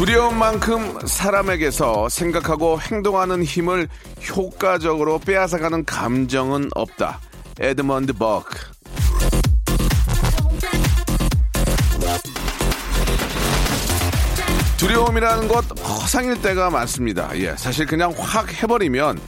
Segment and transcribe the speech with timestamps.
[0.00, 3.86] 두려운 만큼 사람에게서 생각하고 행동하는 힘을
[4.34, 7.20] 효과적으로 빼앗아가는 감정은 없다
[7.60, 8.58] 에드먼드 버크
[14.78, 17.38] 두려움이라는 것 허상일 때가 많습니다.
[17.38, 19.20] 예, 사실 그냥 확 해버리면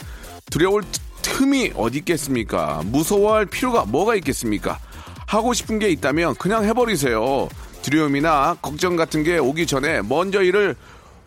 [0.50, 0.84] 두려울
[1.20, 2.80] 틈이 어디 있겠습니까?
[2.86, 4.78] 무서워할 필요가 뭐가 있겠습니까?
[5.26, 7.50] 하고 싶은 게 있다면 그냥 해버리세요.
[7.82, 10.76] 두려움이나 걱정 같은 게 오기 전에 먼저 일을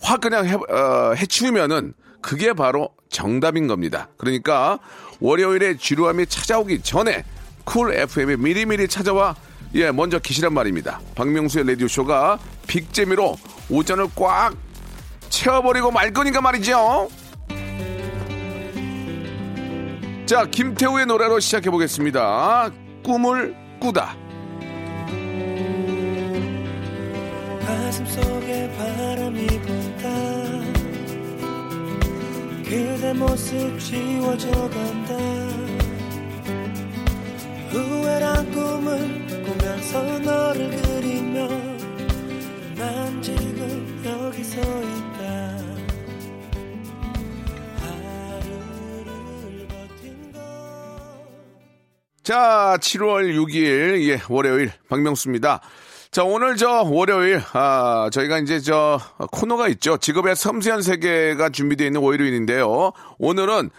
[0.02, 4.10] 확 그냥 해, 어, 해치우면은 그게 바로 정답인 겁니다.
[4.18, 4.80] 그러니까
[5.20, 7.24] 월요일에 지루함이 찾아오기 전에
[7.64, 9.36] 쿨 FM에 미리미리 찾아와
[9.76, 11.02] 예, 먼저 계시란 말입니다.
[11.16, 13.36] 박명수의 라디오 쇼가 빅재미로
[13.70, 14.54] 오전을 꽉
[15.30, 17.10] 채워버리고 말 거니까 말이죠.
[20.26, 22.72] 자, 김태우의 노래로 시작해 보겠습니다.
[23.04, 24.16] 꿈을 꾸다.
[27.96, 30.10] 가슴 속에 바람이 분다.
[32.66, 35.16] 그대 모습 지워져 간다.
[37.70, 41.48] 후회란 꿈을 꾸면서 너를 그리며
[42.76, 45.56] 난 지금 여기 서 있다.
[52.24, 55.62] 자, 7월 6일, 예, 월요일, 박명수입니다.
[56.16, 59.02] 자, 오늘 저 월요일, 아, 저희가 이제 저
[59.34, 59.98] 코너가 있죠.
[59.98, 62.94] 직업의 섬세한 세계가 준비되어 있는 월요일인데요.
[63.18, 63.70] 오늘은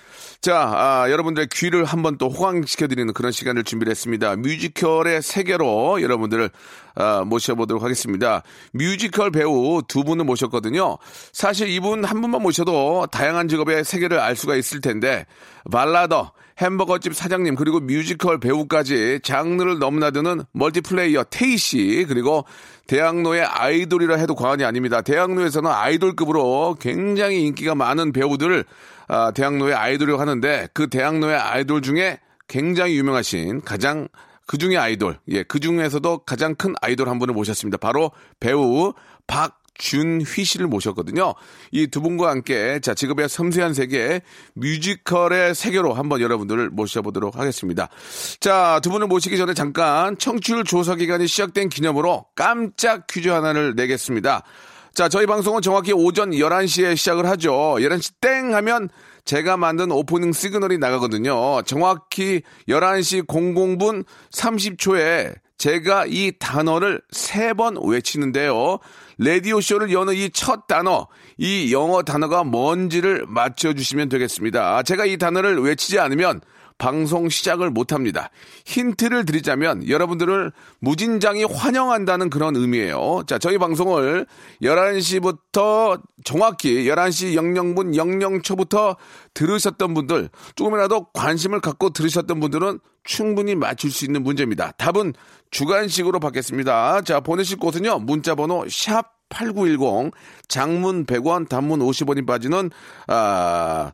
[0.42, 4.36] 자, 아, 여러분들의 귀를 한번 또 호강시켜드리는 그런 시간을 준비를 했습니다.
[4.36, 6.50] 뮤지컬의 세계로 여러분들을
[6.96, 8.42] 아, 모셔보도록 하겠습니다.
[8.72, 10.98] 뮤지컬 배우 두 분을 모셨거든요.
[11.32, 15.24] 사실 이분 한 분만 모셔도 다양한 직업의 세계를 알 수가 있을 텐데,
[15.72, 22.44] 발라더, 햄버거집 사장님 그리고 뮤지컬 배우까지 장르를 넘나드는 멀티플레이어 테이 씨 그리고
[22.86, 25.02] 대학로의 아이돌이라 해도 과언이 아닙니다.
[25.02, 28.64] 대학로에서는 아이돌급으로 굉장히 인기가 많은 배우들을
[29.08, 32.18] 아, 대학로의 아이돌이라고 하는데 그 대학로의 아이돌 중에
[32.48, 34.08] 굉장히 유명하신 가장
[34.46, 37.78] 그 중에 아이돌, 예, 그 중에서도 가장 큰 아이돌 한 분을 모셨습니다.
[37.78, 38.92] 바로 배우
[39.26, 41.34] 박준휘 씨를 모셨거든요.
[41.72, 44.20] 이 두 분과 함께 자 직업의 섬세한 세계
[44.54, 47.88] 뮤지컬의 세계로 한번 여러분들을 모셔보도록 하겠습니다.
[48.40, 54.42] 자 두 분을 모시기 전에 잠깐 청취율 조사 기간이 시작된 기념으로 깜짝 퀴즈 하나를 내겠습니다.
[54.94, 57.52] 자, 저희 방송은 정확히 오전 11시에 시작을 하죠.
[57.80, 58.88] 11시 땡 하면
[59.26, 61.60] 제가 만든 오프닝 시그널이 나가거든요.
[61.62, 68.78] 정확히 11시 00분 30초에 제가 이 단어를 세 번 외치는데요.
[69.18, 74.82] 라디오 쇼를 여는 이 첫 단어, 이 영어 단어가 뭔지를 맞춰 주시면 되겠습니다.
[74.82, 76.40] 제가 이 단어를 외치지 않으면
[76.78, 78.30] 방송 시작을 못합니다.
[78.66, 83.22] 힌트를 드리자면 여러분들을 무진장이 환영한다는 그런 의미예요.
[83.26, 84.26] 자, 저희 방송을
[84.62, 88.96] 11시부터 정확히 11시 00분 00초부터
[89.34, 94.72] 들으셨던 분들, 조금이라도 관심을 갖고 들으셨던 분들은 충분히 맞출 수 있는 문제입니다.
[94.72, 95.14] 답은
[95.50, 97.02] 주간식으로 받겠습니다.
[97.02, 98.00] 자, 보내실 곳은요.
[98.00, 100.12] 문자 번호 샵 8910
[100.48, 102.70] 장문 100원 단문 50원이 빠지는
[103.08, 103.92] 아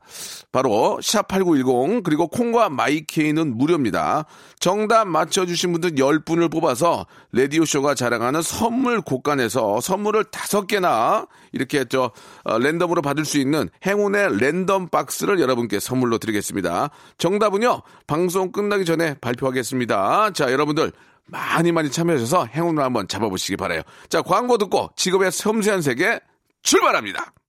[0.51, 4.27] 바로 샵 8910 그리고 콩과 마이케이는 무료입니다.
[4.59, 12.11] 정답 맞춰 주신 분들 10분을 뽑아서 라디오 쇼가 자랑하는 선물 곳간에서 선물을 5개나 이렇게 저
[12.45, 16.91] 어, 랜덤으로 받을 수 있는 행운의 랜덤 박스를 여러분께 선물로 드리겠습니다.
[17.19, 17.83] 정답은요.
[18.07, 20.33] 방송 끝나기 전에 발표하겠습니다.
[20.33, 20.93] 자, 여러분들
[21.27, 23.83] 많이 많이 참여하셔서 행운을 한번 잡아보시기 바래요.
[24.09, 26.21] 자, 광고 듣고 직업의 섬세한 세계
[26.63, 27.33] 출발합니다.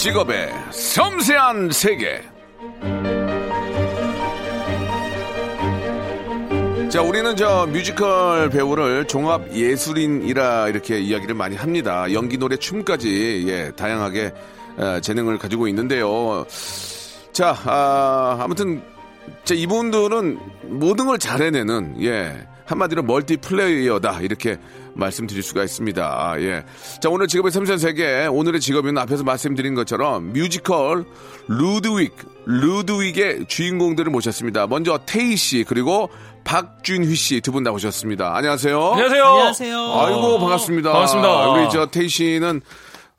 [0.00, 2.22] 직업의 섬세한 세계.
[6.88, 12.10] 자, 우리는 저 뮤지컬 배우를 종합 예술인이라 이렇게 이야기를 많이 합니다.
[12.14, 14.32] 연기, 노래, 춤까지 예, 다양하게
[14.78, 16.46] 어, 재능을 가지고 있는데요.
[17.34, 18.82] 자, 아, 아무튼
[19.44, 22.48] 자, 이분들은 모든 걸 잘해내는 예.
[22.70, 24.58] 한마디로 멀티 플레이어다 이렇게
[24.94, 26.02] 말씀드릴 수가 있습니다.
[26.04, 26.64] 아, 예.
[27.00, 31.04] 자 오늘 직업의 섬세한 세계 오늘의 직업은 앞에서 말씀드린 것처럼 뮤지컬
[31.48, 32.10] 루드윅
[32.46, 34.66] 루드윅의 주인공들을 모셨습니다.
[34.68, 36.08] 먼저 테이 씨 그리고
[36.44, 38.34] 박준휘 씨 두 분 나오셨습니다.
[38.36, 38.92] 안녕하세요.
[38.92, 39.24] 안녕하세요.
[39.24, 39.78] 안녕하세요.
[40.00, 40.92] 아이고 반갑습니다.
[40.92, 41.48] 반갑습니다.
[41.50, 42.60] 우리 저 테이 씨는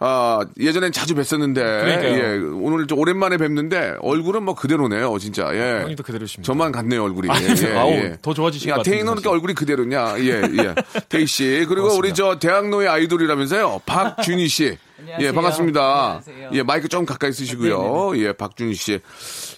[0.04, 2.18] 아, 예전엔 자주 뵀었는데, 그러니까요.
[2.18, 5.82] 예, 오늘 좀 오랜만에 뵙는데, 얼굴은 뭐 그대로네요, 진짜, 예.
[5.82, 6.46] 형님도 그대로십니다.
[6.52, 7.30] 저만 같네요, 얼굴이.
[7.30, 7.46] 아니,
[7.76, 9.22] 아우, 더 좋아지신 야, 테이너는.
[9.28, 10.16] 얼굴이 그대로냐?
[10.22, 10.76] 예, 예.
[11.08, 11.66] 테이 씨.
[11.70, 13.82] 그리고 우리 저 대학로의 아이돌이라면서요.
[13.86, 14.76] 박준휘 씨.
[15.02, 15.28] 안녕하세요.
[15.28, 15.82] 예, 반갑습니다.
[16.06, 16.50] 안녕하세요.
[16.54, 18.18] 예, 마이크 좀 가까이 쓰시고요.
[18.18, 19.00] 예, 박준휘 씨.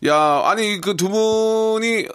[0.07, 2.06] 야, 아니, 그 두 분이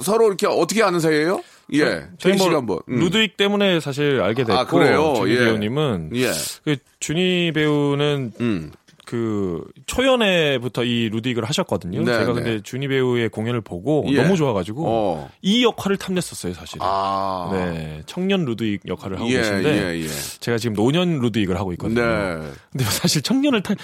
[0.00, 1.42] 서로 이렇게 어떻게 아는 사이예요?
[1.74, 2.06] 예.
[2.18, 2.78] 저희 뭐 한번.
[2.88, 3.00] 음.
[3.00, 5.14] 루드윅 때문에 사실 알게 됐고 아, 그래요?
[5.16, 5.38] 준희 예.
[5.38, 6.30] 배우님은 예.
[6.64, 8.72] 그 준희 배우는 음.
[9.06, 12.00] 그 초연에부터 이 루드윅을 하셨거든요.
[12.00, 12.32] 네, 제가 네.
[12.32, 14.20] 근데 준희 배우의 공연을 보고 예.
[14.20, 15.30] 너무 좋아가지고 어.
[15.42, 16.78] 이 역할을 탐냈었어요, 사실.
[16.82, 17.48] 아.
[17.52, 20.08] 네, 청년 루드윅 역할을 하고 예, 계신데 예, 예.
[20.40, 22.00] 제가 지금 노년 루드윅을 하고 있거든요.
[22.00, 22.50] 네.
[22.72, 23.76] 근데 사실 청년을 탐,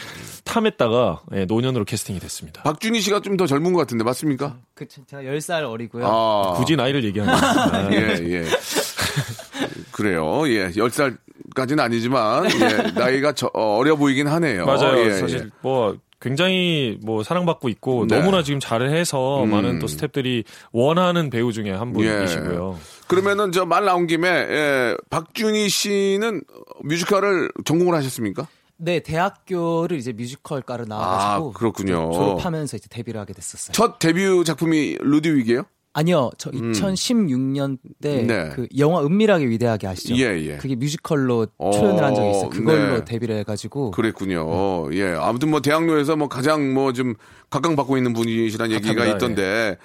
[0.44, 2.62] 탐했다가 예, 노년으로 캐스팅이 됐습니다.
[2.62, 4.58] 박준희 씨가 좀 더 젊은 것 같은데, 맞습니까?
[4.74, 6.06] 그 제가 10살 어리고요.
[6.06, 6.54] 아.
[6.58, 7.88] 굳이 나이를 얘기하는 거예요.
[8.20, 8.44] 예, 예.
[9.90, 10.42] 그래요.
[10.48, 10.68] 예.
[10.70, 11.16] 10살
[11.54, 12.50] 까지는 아니지만, 예.
[12.98, 14.66] 나이가 저- 어, 어려 보이긴 하네요.
[14.66, 14.98] 맞아요.
[15.06, 15.50] 예, 사실 예.
[15.62, 18.16] 뭐 굉장히 뭐 사랑받고 있고 네.
[18.18, 19.50] 너무나 지금 잘해서 음.
[19.50, 22.78] 많은 또 스탭들이 원하는 배우 중에 한 분이시고요.
[23.08, 24.96] 그러면은 저 말 나온 김에, 예.
[25.10, 26.42] 박준희 씨는
[26.84, 28.46] 뮤지컬을 전공을 하셨습니까?
[28.78, 32.10] 네, 대학교를 이제 뮤지컬과를 나와가지고 아, 그렇군요.
[32.12, 33.72] 졸업하면서 이제 데뷔를 하게 됐었어요.
[33.72, 35.62] 첫 데뷔 작품이 루드윅이에요?
[35.94, 38.26] 아니요, 저 2016년 때 음.
[38.26, 38.50] 네.
[38.54, 40.14] 그 영화 은밀하게 위대하게 아시죠?
[40.16, 40.56] 예, 예.
[40.56, 42.48] 그게 뮤지컬로 어, 초연을 한 적이 있어요.
[42.50, 43.04] 그걸로 네.
[43.04, 44.88] 데뷔를 해가지고 그랬군요.
[44.94, 45.14] 예.
[45.18, 47.14] 아무튼 뭐 대학로에서 뭐 가장 뭐 좀
[47.50, 49.16] 각광받고 있는 분이시라는 얘기가 감사합니다.
[49.26, 49.76] 있던데.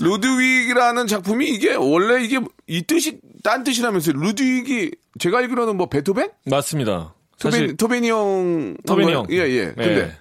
[0.00, 4.16] 루드윅이라는 작품이 이게 원래 이게 이 뜻이 딴 뜻이라면서요.
[4.16, 6.30] 루드윅이 제가 알기로는 뭐 베토벤?
[6.46, 7.14] 맞습니다.
[7.38, 8.76] 토벤, 사실 토벤이 형.
[8.86, 9.26] 토벤이 한 형.
[9.30, 9.64] 예, 예.
[9.66, 9.72] 네.
[9.76, 10.12] 근데.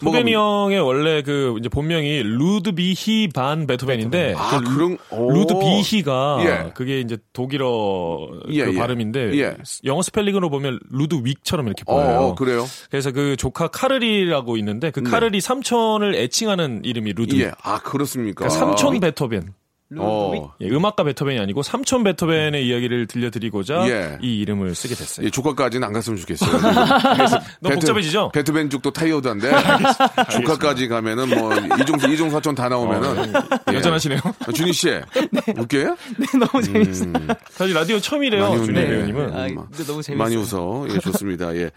[0.00, 5.30] 뭐가- 형의 원래 그 이제 본명이 루드비히 반 베토벤인데 아, 그 그런, 오.
[5.32, 6.70] 루드비히가 예.
[6.74, 8.78] 그게 이제 독일어 예, 그 예.
[8.78, 9.56] 발음인데 예.
[9.84, 12.18] 영어 스펠링으로 보면 루드윅처럼 이렇게 어, 보여요.
[12.20, 12.64] 어, 그래요?
[12.90, 15.10] 그래서 그 조카 카를이라고 있는데 그 네.
[15.10, 17.40] 카를이 삼촌을 애칭하는 이름이 루드윅.
[17.40, 17.52] 예.
[17.62, 18.44] 아, 그렇습니까?
[18.46, 19.54] 그러니까 삼촌 베토벤.
[19.98, 20.52] 어.
[20.60, 24.18] 예, 음악가 베토벤이 아니고 삼촌 베토벤의 이야기를 들려드리고자 예.
[24.22, 25.26] 이 이름을 쓰게 됐어요.
[25.26, 26.50] 예, 조카까지는 안 갔으면 좋겠어요.
[27.60, 28.30] 너무 복잡해지죠?
[28.32, 29.50] 베트벤 쪽도 타이어드한데
[30.30, 33.32] 조카까지 가면은 뭐 이종 이종 사촌 다 나오면은
[33.70, 33.74] 예.
[33.74, 34.20] 여전하시네요.
[34.54, 34.88] 준희 씨
[35.58, 35.96] 웃겨요?
[36.18, 37.12] 네, 너무 재밌어요.
[37.50, 38.86] 사실 라디오 처음이래요, 준희 웃네.
[38.86, 39.32] 배우님은.
[39.34, 40.16] 아, 근데 너무 재밌어요.
[40.16, 40.86] 많이 웃어.
[40.90, 41.54] 예, 좋습니다.
[41.56, 41.70] 예.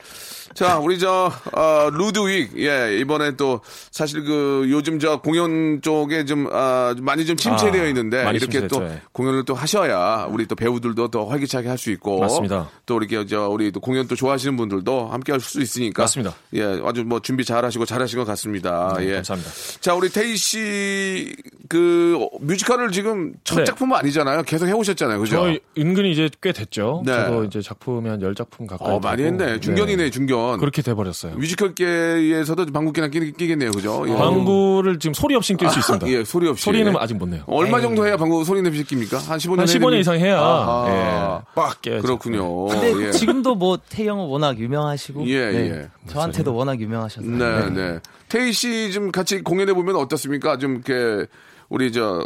[0.54, 2.50] 자, 우리 저, 어, 루드윅.
[2.58, 3.62] 예, 이번에 또,
[3.92, 8.38] 사실 그, 요즘 저 공연 쪽에 좀, 아, 많이 좀 침체되어 아, 있는 데, 많이
[8.38, 9.02] 이렇게 또 침체됐죠, 예.
[9.12, 12.20] 공연을 또 하셔야, 우리 또 배우들도 더 활기차게 할 수 있고.
[12.20, 12.70] 맞습니다.
[12.86, 16.04] 또 이렇게 저, 우리 또 공연 또 좋아하시는 분들도 함께 할 수 있으니까.
[16.04, 16.34] 맞습니다.
[16.54, 18.96] 예, 아주 뭐 준비 잘 하시고 잘하신 것 같습니다.
[18.98, 19.14] 네, 예.
[19.16, 19.52] 감사합니다.
[19.82, 21.36] 자, 우리 태희 씨,
[21.70, 23.64] 그, 뮤지컬을 지금 첫 네.
[23.66, 24.44] 작품은 아니잖아요.
[24.44, 25.20] 계속 해오셨잖아요.
[25.20, 25.36] 그죠?
[25.36, 27.04] 저 은근히 이제 꽤 됐죠.
[27.06, 27.12] 네.
[27.14, 28.90] 저도 이제 작품이 한 10작품 가까이.
[28.90, 29.24] 어, 많이.
[29.24, 29.60] 했네.
[29.60, 30.10] 중견이네, 네.
[30.10, 30.60] 중견.
[30.60, 31.36] 그렇게 돼버렸어요.
[31.36, 34.04] 뮤지컬계에서도 방귀깨나 끼, 끼겠네요, 그죠?
[34.08, 34.14] 예.
[34.16, 36.08] 방구를 지금 소리 없이 낄 수 있습니다.
[36.08, 36.64] 예, 소리 없이.
[36.64, 37.44] 소리는 아직 못 내요.
[37.48, 39.18] 얼마 정도 해야 방구 소리 내시 낍니까?
[39.20, 40.88] 한 15년 한 15년 이상 해야 아하.
[40.90, 42.02] 예, 빡 깨야죠.
[42.02, 42.66] 그렇군요.
[42.68, 43.12] 근데 예.
[43.12, 45.90] 지금도 뭐 태형은 워낙 유명하시고 예, 네, 예.
[46.08, 48.00] 저한테도 워낙 유명하셔서 네, 네.
[48.30, 50.58] 태희 씨 좀 같이 공연해 보면 어떻습니까?
[50.58, 51.28] 좀 이렇게
[51.70, 52.26] 우리 저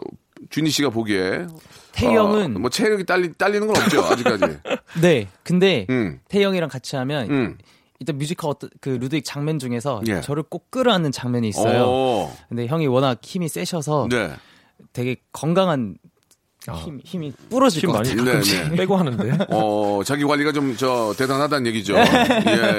[0.49, 1.47] 준희 씨가 보기에
[1.93, 4.57] 태형은 어, 뭐 체력이 딸리 딸리는 건 없죠 아직까지.
[5.01, 6.19] 네 근데 음.
[6.29, 7.57] 태형이랑 같이 하면 음.
[7.99, 10.21] 일단 뮤지컬 어떤 그 루드윅 장면 중에서 예.
[10.21, 11.83] 저를 꼭 끌어안는 장면이 있어요.
[11.85, 12.31] 오.
[12.47, 14.29] 근데 형이 워낙 힘이 세셔서 네.
[14.93, 15.95] 되게 건강한
[16.83, 18.41] 힘, 힘이 부러질 힘 것 많이 같아요.
[18.41, 18.75] 네, 네.
[18.75, 19.37] 빼고 하는데.
[19.49, 21.95] 어, 자기 관리가 좀 저 대단하다는 얘기죠.
[21.97, 22.03] 예,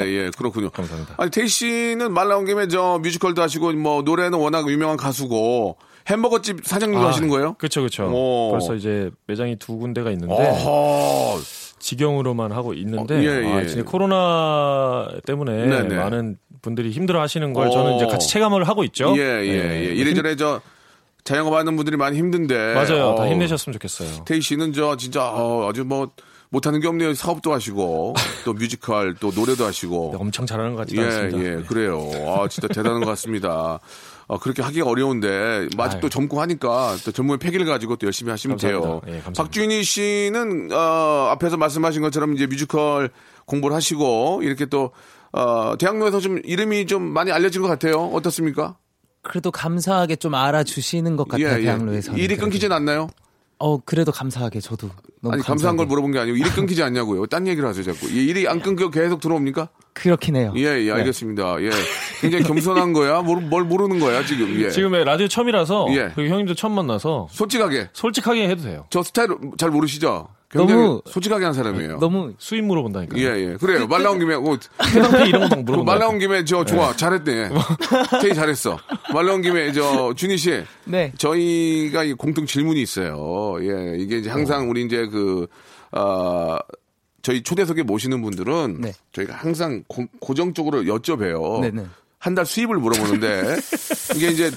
[0.05, 0.69] 예, 그렇군요.
[0.71, 1.14] 감사합니다.
[1.17, 5.78] 아니, 태희 씨는 말 나온 김에 저 뮤지컬도 하시고 뭐 노래는 워낙 유명한 가수고
[6.11, 7.55] 햄버거집 사장님도 하시는 거예요?
[7.55, 8.05] 그렇죠, 그렇죠.
[8.12, 8.50] 오.
[8.50, 11.40] 벌써 이제 매장이 두 군데가 있는데 어허.
[11.78, 13.52] 직영으로만 하고 있는데 어, 예, 예.
[13.55, 15.97] 아, 진짜 코로나 때문에 네네.
[15.97, 17.71] 많은 분들이 힘들어 하시는 걸 어.
[17.71, 19.14] 저는 이제 같이 체감을 하고 있죠.
[19.17, 19.81] 예, 예, 네.
[19.88, 19.95] 예.
[19.95, 20.61] 이래저래 저
[21.28, 22.75] 자영업 하는 분들이 많이 힘든데.
[22.75, 23.14] 맞아요.
[23.16, 24.25] 다 어, 힘내셨으면 좋겠어요.
[24.25, 26.11] 태희 씨는 저 진짜 어, 아주 뭐
[26.49, 27.12] 못하는 게 없네요.
[27.12, 28.14] 사업도 하시고
[28.47, 30.16] 또 뮤지컬 또 노래도 하시고.
[30.18, 31.38] 엄청 잘하는 것 같지도 예, 않습니다.
[31.38, 31.99] 예, 그래요.
[32.26, 33.78] 아, 진짜 대단한 것 같습니다.
[34.26, 36.11] 어, 그렇게 하기가 어려운데, 아직 또 아유.
[36.11, 38.80] 젊고 하니까 또 전문의 패기를 가지고 또 열심히 하시면 돼요.
[38.80, 39.08] 감사합니다.
[39.08, 39.42] 예, 감사합니다.
[39.42, 43.08] 박준희 씨는, 어, 앞에서 말씀하신 것처럼 이제 뮤지컬
[43.47, 44.90] 공부를 하시고, 이렇게 또,
[45.32, 47.97] 어, 대학로에서 좀 이름이 좀 많이 알려진 것 같아요.
[48.12, 48.76] 어떻습니까?
[49.28, 52.18] 그래도 감사하게 좀 알아주시는 것 같아요 대학로에서.
[52.18, 53.08] 예, 일이 끊기진 않나요?
[53.61, 54.88] 어 그래도 감사하게 저도
[55.20, 55.88] 너무 아니, 감사한 걸 감사하게.
[55.88, 57.26] 물어본 게 아니고, 일이 끊기지 않냐고요.
[57.26, 58.08] 딴 얘기를 하세요, 자꾸.
[58.08, 59.68] 이 일이 안 끊겨 계속 들어옵니까?
[59.94, 60.52] 그렇긴 해요.
[60.56, 61.61] 예, 예, 알겠습니다.
[61.62, 61.70] 예.
[62.20, 63.20] 굉장히 겸손한 거야?
[63.23, 64.61] 뭘, 뭘 모르는 거야, 지금?
[64.61, 64.70] 예.
[64.70, 66.12] 지금 라디오 처음이라서 예.
[66.14, 67.88] 그리고 형님도 처음 만나서 솔직하게.
[67.94, 68.85] 솔직하게 해도 돼요.
[68.90, 70.28] 저 스타일 잘 모르시죠?
[70.50, 71.99] 굉장히 너무- 솔직하게 한 사람이에요.
[71.99, 73.19] 너무 수입 물어본다니까.
[73.19, 73.57] 예, 예.
[73.61, 73.87] 그래요.
[73.87, 75.93] 말 나온 김에, 뭐, 해당페 이런 거막 그 물어본다.
[75.93, 76.95] 말 나온 김에 저 좋아.
[76.97, 77.50] 잘했네.
[78.23, 78.78] 되게 잘했어.
[79.12, 80.64] 말 나온 김에 저 준희 씨.
[80.87, 81.12] 네.
[81.19, 83.57] 저희가 이 공통 질문이 있어요.
[83.61, 83.99] 예.
[83.99, 85.47] 이게 이제 항상 우리 이제 그,
[85.93, 86.57] 어,
[87.21, 88.93] 저희 초대석에 모시는 분들은 네.
[89.12, 91.61] 저희가 항상 고, 고정적으로 여쭤봬요.
[91.61, 91.85] 네, 네.
[92.21, 93.57] 한 달 수입을 물어보는데
[94.17, 94.51] 이게 이제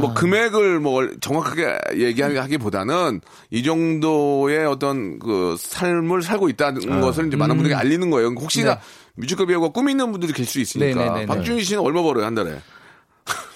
[0.00, 3.20] 뭐 금액을 뭐 정확하게 얘기하기보다는
[3.50, 8.28] 이 정도의 어떤 그 삶을 살고 있다는 것을 이제 많은 분들에게 알리는 거예요.
[8.28, 8.80] 혹시나 네.
[9.14, 10.98] 뮤지컬 배우가 꿈이 있는 분들이 계실 수 있으니까.
[11.00, 11.26] 네, 네, 네, 네.
[11.26, 12.60] 박준희 씨는 얼마 벌어요 한 달에?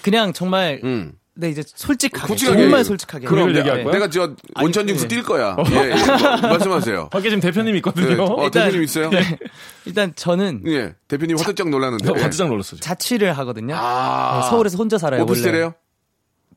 [0.01, 1.13] 그냥 정말 음.
[1.41, 2.83] 네 이제 솔직하게 정말.
[2.85, 3.93] 솔직하게 내가, 얘기할 거야?
[3.93, 5.15] 내가 저 원천 징수 네.
[5.15, 5.55] 뛸 거야.
[5.71, 5.95] 예, 예.
[5.95, 7.09] 뭐, 말씀하세요.
[7.09, 7.77] 밖에 지금 대표님 예.
[7.77, 8.23] 있거든요.
[8.25, 9.09] 어, 일단- 대표님 있어요?
[9.85, 10.93] 일단 저는 예.
[11.07, 12.07] 대표님 화들짝 놀랐는데.
[12.15, 12.21] 예.
[12.21, 12.75] 화드장 놀랐어.
[12.75, 12.79] 지금.
[12.81, 13.73] 자취를 하거든요.
[13.75, 14.37] 아.
[14.37, 15.21] 어, 서울에서 혼자 살아요.
[15.21, 15.31] 원래.
[15.31, 15.73] 오피스텔이에요?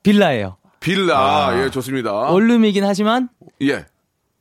[0.02, 0.58] 빌라예요.
[0.80, 1.62] 빌라.
[1.64, 2.12] 예, 좋습니다.
[2.12, 3.30] 원룸이긴 하지만
[3.62, 3.86] 예.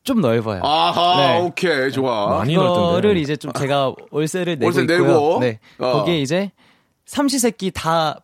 [0.04, 0.60] 좀 넓어요.
[0.62, 1.40] 아하, 네.
[1.40, 2.40] 오케이, 좋아.
[2.40, 3.20] 많이 그거를 넓던데.
[3.22, 4.98] 이제 좀 제가 월세를 내고 월세 있고요.
[5.08, 5.38] 내고?
[5.40, 5.60] 네.
[5.78, 5.94] 어.
[5.94, 6.52] 거기에 이제
[7.06, 8.20] 삼시세끼 다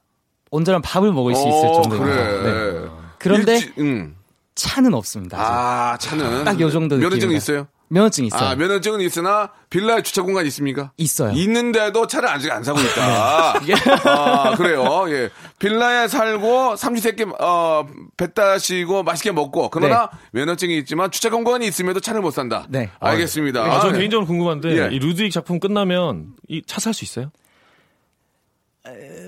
[0.52, 2.04] 온전한 밥을 먹을 수 있을 어, 정도예요.
[2.04, 2.44] 그래.
[2.84, 2.88] 네.
[3.20, 4.16] 그런데 일지- 음.
[4.56, 5.38] 차는 없습니다.
[5.38, 5.50] 아직.
[5.52, 6.44] 아, 차는.
[6.44, 7.32] 딱 요 정도 면허증.
[7.32, 7.68] 있어요?
[7.92, 8.50] 면허증 있어요.
[8.50, 10.92] 아, 면허증은 있으나 빌라에 주차 공간 있습니까?
[10.98, 11.32] 있어요.
[11.32, 13.54] 있는데도 차를 아직 안 사고 있다.
[14.06, 15.06] 아, 그래요.
[15.10, 15.30] 예.
[15.60, 17.88] 빌라에 살고 삼시세끼 어,
[18.18, 22.66] 배 따시고 맛있게 먹고 그러나 면허증이 있지만 주차 공간이 있음에도 차를 못 산다.
[22.70, 22.92] 네.
[23.00, 23.62] 알겠습니다.
[23.64, 23.98] 아, 저 네.
[24.00, 24.90] 개인적으로 궁금한데 예.
[24.96, 27.32] 이 루드윅 작품 끝나면 이 차 살 수 있어요?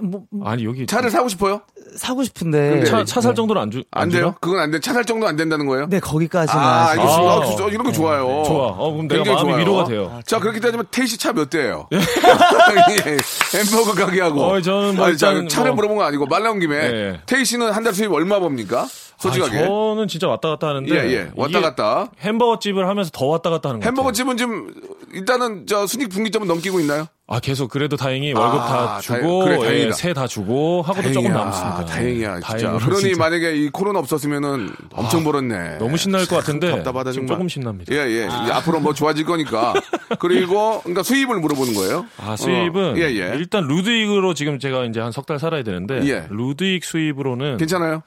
[0.02, 1.62] 뭐, 아니 여기 차를 사고 싶어요?
[1.96, 3.84] 사고 싶은데 차 차 살 정도로 안 주?
[3.92, 4.10] 안?
[4.10, 4.36] 돼요?
[4.42, 4.80] 그건 안 돼.
[4.80, 5.88] 차 살 정도 안 된다는 거예요?
[5.90, 6.90] 네 거기까지는 아.
[6.90, 7.32] 알겠습니다.
[7.32, 7.42] 아.
[7.42, 8.44] 아, 이런 거 좋아요.
[8.46, 8.68] 좋아.
[8.70, 9.62] 어, 그럼 내가 굉장히 마음이 좋아요.
[9.62, 10.20] 위로가 돼요.
[10.26, 11.88] 자, 그렇게 따지면 테이시 차 몇 대예요?
[11.94, 11.98] 예.
[13.58, 14.42] 햄버거 가게하고.
[14.44, 17.22] 어, 저는 뭐 아니, 자, 일단 차를 뭐- 물어본 건 아니고 말 나온 김에 예.
[17.26, 18.88] 테이시는 한 달 수입 얼마 법니까?
[19.18, 19.60] 솔직하게.
[19.60, 21.32] 아, 저는 진짜 왔다 갔다 하는데 예, 예.
[21.36, 22.08] 왔다 갔다.
[22.20, 24.72] 햄버거 집을 하면서 더 왔다 갔다 하는 거 햄버거 집은 좀
[25.14, 27.06] 일단은 저 순익 분기점은 넘기고 있나요?
[27.34, 29.88] 아 계속 그래도 다행히 월급 아, 다 다행- 주고 그래, 다행이다.
[29.88, 31.86] 예, 세다 주고 하고도 조금 남습니다.
[31.86, 32.48] 다행이야, 진짜.
[32.58, 33.18] 다행으로 그러니 진짜.
[33.20, 35.78] 만약에 이 코로나 없었으면은 엄청 벌었네.
[35.78, 37.38] 너무 신날 것 같은데 답답하다 지금 정말.
[37.40, 37.94] 조금 신납니다.
[37.96, 38.26] 예, 예.
[38.26, 39.74] 이제 앞으로 뭐 좋아질 거니까.
[40.20, 42.06] 그리고 그러니까 수입을 물어보는 거예요.
[42.18, 43.32] 아 수입은 어, 예, 예.
[43.36, 46.26] 일단 루드윅으로 지금 제가 이제 한 석 달 살아야 되는데 예.
[46.30, 48.02] 루드윅 수입으로는 괜찮아요?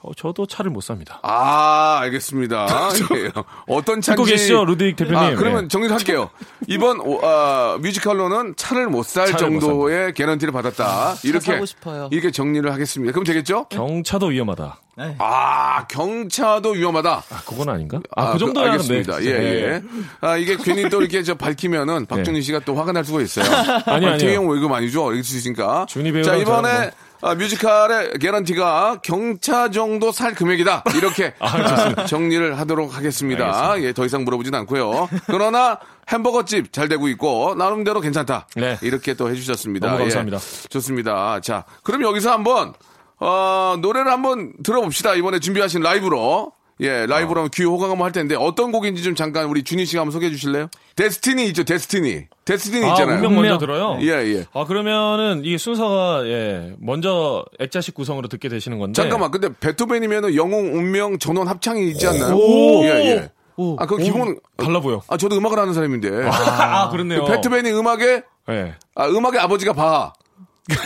[0.00, 1.18] 어, 저도 차를 못 삽니다.
[1.22, 2.66] 아, 알겠습니다.
[3.16, 3.30] 예.
[3.66, 5.18] 어떤 차인지 듣고 계시죠, 루드윅 대표님?
[5.18, 5.68] 아, 그러면 예.
[5.68, 6.30] 정리를 할게요.
[6.66, 11.14] 이번 오- 아, 뮤지컬로는 차를 못살 차를 못 정도의 개런티를 받았다.
[11.24, 12.08] 이렇게 사고 싶어요.
[12.12, 13.12] 이렇게 정리를 하겠습니다.
[13.12, 13.66] 그럼 되겠죠?
[13.68, 14.78] 경차도 위험하다.
[15.18, 17.22] 아, 경차도 위험하다.
[17.30, 18.00] 아, 그건 아닌가?
[18.14, 18.70] 아, 아, 그 정도야 네.
[18.72, 19.24] 알겠습니다.
[19.24, 19.82] 예, 예.
[20.20, 23.44] 아, 이게 괜히 또 이렇게 저 밝히면은 박준희 씨가 또 화가 날 수가 있어요.
[23.86, 24.18] 아니, 아니요.
[24.18, 25.10] 대형 월급 아니죠?
[25.12, 25.86] 이럴 수 있으니까.
[25.88, 26.90] 준희 배우랑 자, 이번에 뭐.
[27.22, 30.84] 아, 뮤지컬의 개런티가 경차 정도 살 금액이다.
[30.96, 33.74] 이렇게 아, 정리를 하도록 하겠습니다.
[33.82, 35.08] 예, 더 이상 물어보진 않고요.
[35.26, 35.78] 그러나
[36.10, 38.46] 햄버거집 잘 되고 있고 나름대로 괜찮다.
[38.56, 38.78] 네.
[38.82, 39.86] 이렇게 또 해주셨습니다.
[39.86, 40.38] 너무 감사합니다.
[40.38, 41.40] 예, 좋습니다.
[41.40, 42.72] 자, 그럼 여기서 한번
[43.18, 45.14] 어, 노래를 한번 들어봅시다.
[45.14, 46.52] 이번에 준비하신 라이브로.
[46.82, 50.12] 예, 라이브로 귀 호강 한번 할 텐데 어떤 곡인지 좀 잠깐 우리 준희 씨가 한번
[50.12, 50.68] 소개해 주실래요?
[50.96, 52.26] 데스티니 있죠, 데스티니.
[52.46, 53.16] 데스티니 아, 있잖아요.
[53.16, 53.58] 운명 먼저.
[53.58, 53.98] 들어요?
[54.00, 54.46] 예, 예.
[54.54, 60.74] 아, 그러면은 이 순서가 예, 먼저 액자식 구성으로 듣게 되시는 건데 잠깐만, 근데 베토벤이면은 영웅,
[60.74, 62.34] 운명, 전원 합창이 있지 않나요?
[62.34, 62.82] 오.
[62.84, 63.30] 예, 예.
[63.78, 64.38] 아, 그 기본.
[64.56, 65.02] 달라 보여.
[65.08, 66.08] 아, 저도 음악을 하는 사람인데.
[66.32, 67.26] 아, 그렇네요.
[67.26, 68.74] 베토벤이 음악의, 예.
[68.94, 70.14] 아, 음악의 아버지가 바.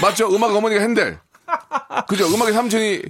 [0.03, 0.27] 맞죠?
[0.35, 1.19] 음악 어머니가 핸델.
[2.09, 2.27] 그죠?
[2.27, 3.03] 음악의 삼촌이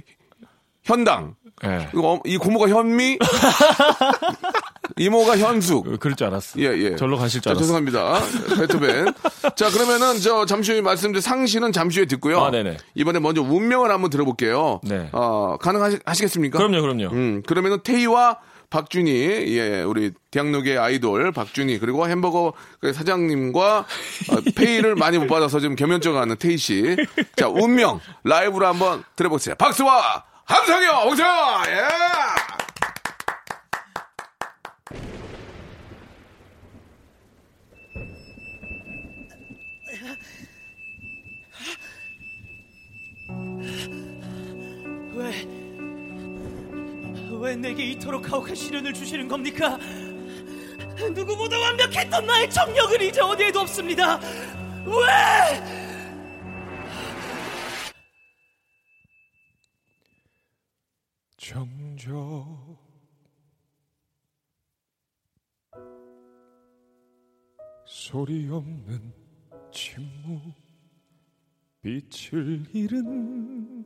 [0.83, 1.35] 현당.
[1.63, 1.87] 예.
[1.93, 3.17] 이거 어- 이 고모가 현미,
[4.97, 5.87] 이모가 현숙.
[5.87, 6.59] 어, 그럴 줄 알았어.
[6.59, 6.95] 예, 예.
[6.95, 7.61] 절로 가실 줄 자, 알았어.
[7.61, 8.19] 죄송합니다.
[8.59, 9.13] 베토벤.
[9.55, 12.39] 자, 그러면은 저 잠시 후에 말씀드린 상시는 잠시 후에 듣고요.
[12.41, 12.77] 아, 네네.
[12.95, 14.79] 이번에 먼저 운명을 한번 들어볼게요.
[14.83, 15.09] 네.
[15.11, 16.57] 어, 가능하시겠습니까?
[16.57, 17.07] 그럼요, 그럼요.
[17.13, 19.11] 음, 그러면은 태희와 박준희,
[19.57, 25.75] 예, 우리 대학로계 아이돌 박준희 그리고 햄버거 그 사장님과 어, 페이를 많이 못 받아서 지금
[25.75, 26.95] 겸연쩍어 하는 태희 씨.
[27.37, 29.55] 자, 운명 라이브로 한번 들어보세요.
[29.55, 31.25] 박수와 함성이요, 옹성!
[31.67, 31.81] 예!
[45.13, 45.47] 왜,
[47.39, 49.77] 왜 내게 이토록 가혹한 시련을 주시는 겁니까?
[51.13, 54.19] 누구보다 완벽했던 나의 정력은 이제 어디에도 없습니다.
[54.85, 55.84] 왜!
[61.45, 62.75] 정적.
[67.85, 69.13] 소리 없는
[69.71, 70.55] 침묵
[71.83, 73.85] 빛을 잃은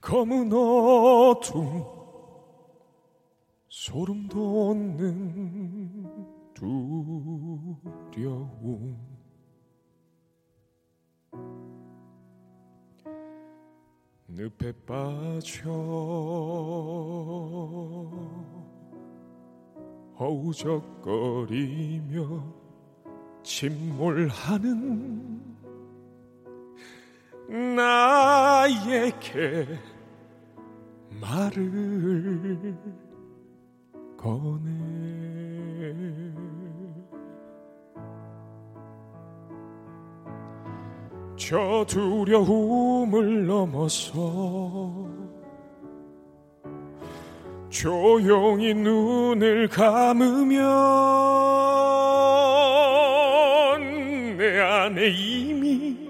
[0.00, 1.84] 검은 어둠
[3.68, 6.02] 소름 돋는
[8.12, 9.11] 두려움
[14.34, 15.70] 늪에 빠져
[20.18, 21.62] 허우적거리며
[23.42, 25.42] 침몰하는
[27.76, 29.66] 나에게
[31.20, 32.74] 말을
[34.16, 34.72] 꺼내
[41.48, 45.08] 저 두려움을 넘어서
[47.68, 50.62] 조용히 눈을 감으면
[54.36, 56.08] 내 안에 이미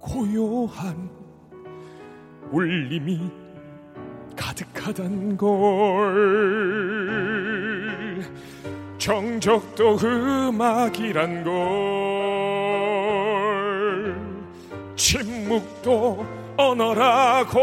[0.00, 1.08] 고요한
[2.50, 3.30] 울림이
[4.34, 6.56] 가득하단 걸.
[8.98, 12.35] 정적도 음악이란 걸
[14.96, 16.26] 침묵도
[16.56, 17.60] 언어라고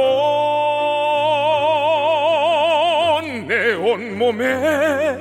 [3.47, 5.17] 내 온몸에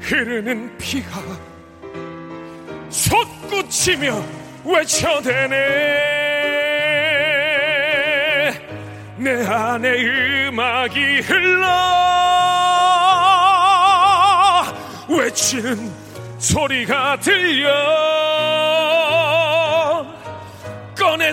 [0.00, 1.20] 흐르는 피가
[2.90, 4.22] 솟구치며
[4.64, 5.56] 외쳐대네.
[9.18, 11.66] 내 안에 음악이 흘러
[15.08, 15.90] 외치는
[16.38, 17.72] 소리가 들려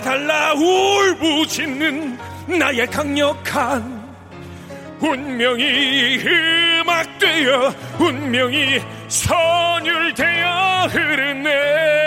[0.04, 2.18] 달라 울부짖는
[2.58, 4.04] 나의 강력한
[5.00, 12.03] 운명이 음악되어 운명이 선율되어 흐르네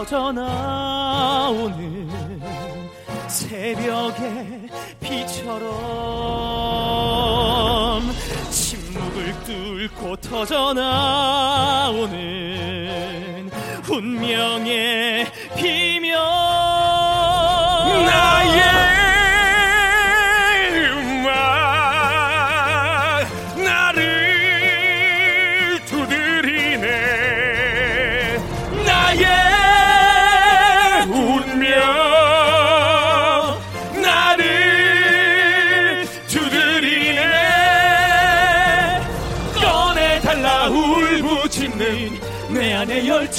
[0.00, 1.70] 터져나오는
[3.28, 5.60] 새벽의 비처럼
[8.50, 10.70] 침묵을 뚫고 터져나오는
[13.90, 15.89] 운명의 비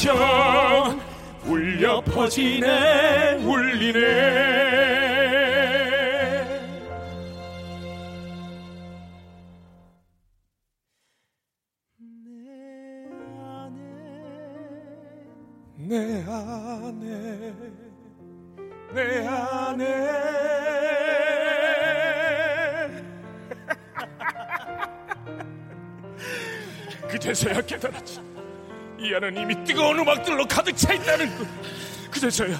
[0.04, 1.00] 열정
[1.46, 4.00] 울려 퍼지네 울리네.
[15.76, 17.54] 내 안에
[18.94, 20.22] 내 안에.
[27.08, 28.21] 그제서야 깨달았지
[29.02, 31.48] 이 안은 이미 뜨거운 음악들로 가득 차 있다는 것.
[32.12, 32.60] 그제서야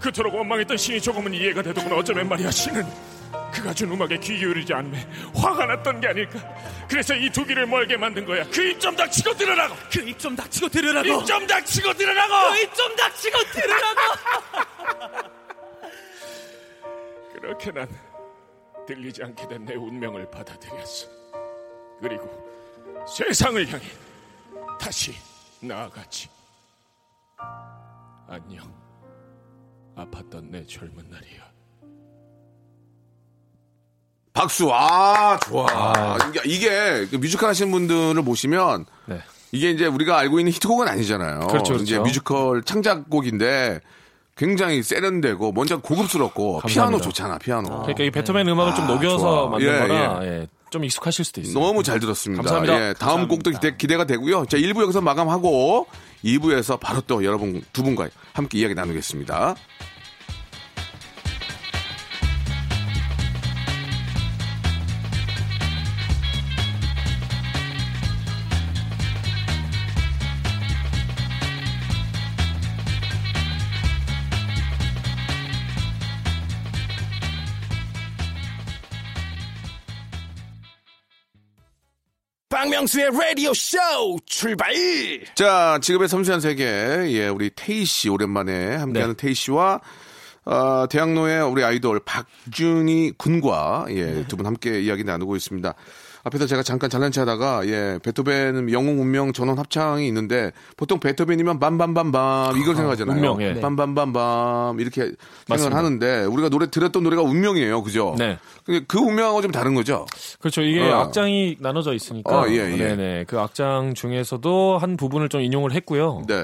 [0.00, 2.84] 그토록 원망했던 신이 조금은 이해가 되더구나 어쩌면 말이야 신은
[3.52, 6.38] 그가 준 음악에 귀 기울이지 않네 화가 났던 게 아닐까.
[6.88, 8.44] 그래서 이 두 귀를 멀게 만든 거야.
[8.48, 9.74] 그 입 좀 닥치고 들으라고!
[9.90, 11.08] 그 입 좀 닥치고 들으라고!
[11.08, 12.52] 입 좀 닥치고 들으라고!
[12.52, 14.00] 그 입 좀 닥치고 들으라고!
[17.34, 17.88] 그렇게 난
[18.86, 21.08] 들리지 않게 된 내 운명을 받아들였어.
[22.00, 23.84] 그리고 세상을 향해
[24.78, 25.14] 다시
[25.60, 26.28] 나아갔지
[28.28, 28.72] 안녕
[29.96, 31.46] 아팠던 내 젊은 날이야
[34.32, 34.68] 박수.
[34.70, 36.18] 아, 좋아.
[36.28, 39.18] 이게, 이게 그 뮤지컬 하시는 분들을 보시면 네.
[39.50, 41.46] 이게 이제 우리가 알고 있는 히트곡은 아니잖아요.
[41.46, 41.82] 그렇죠, 그렇죠.
[41.82, 43.80] 이제 뮤지컬 창작곡인데
[44.36, 46.82] 굉장히 세련되고 먼저 고급스럽고 감사합니다.
[46.82, 47.68] 피아노 좋잖아, 피아노.
[47.80, 49.48] 그러니까 이 베토벤 음악을 좀 아, 녹여서 좋아.
[49.48, 51.58] 만든 예, 거라 예, 좀 익숙하실 수도 있어요.
[51.58, 52.42] 너무 잘 들었습니다.
[52.42, 52.88] 감사합니다.
[52.88, 54.44] 예, 다음 곡도 기대, 기대가 되고요.
[54.46, 55.86] 자, 1부 여기서 마감하고
[56.24, 59.56] 2부에서 바로 또 여러분 두 분과 함께 이야기 나누겠습니다.
[82.76, 83.78] 박명수의 라디오 쇼
[84.26, 84.68] 출발!
[85.34, 89.22] 자, 지금의 섬세한 세계, 예, 우리 태희 씨 오랜만에 함께하는 네.
[89.22, 89.80] 태희 씨와
[90.44, 95.74] 어, 대학로의 우리 아이돌 박준희 군과 예, 두분 함께 이야기 나누고 있습니다.
[96.26, 102.56] 앞에서 제가 잠깐 잘난 체하다가 예, 베토벤은 영웅 운명 전원 합창이 있는데 보통 베토벤이면 밤밤밤밤
[102.56, 103.16] 이걸 생각하잖아요.
[103.16, 103.60] 운명, 예.
[103.60, 105.12] 밤밤밤밤 이렇게
[105.46, 105.74] 생각을.
[105.74, 108.16] 하는데 우리가 노래 들었던 노래가 운명이에요, 그죠?
[108.18, 108.38] 네.
[108.64, 110.04] 근데 그 운명하고 좀 다른 거죠.
[110.40, 110.62] 그렇죠.
[110.62, 111.02] 이게 어.
[111.02, 112.40] 악장이 나눠져 있으니까.
[112.40, 112.76] 어, 예, 예.
[112.76, 113.24] 네네.
[113.28, 116.24] 그 악장 중에서도 한 부분을 좀 인용을 했고요.
[116.26, 116.42] 네.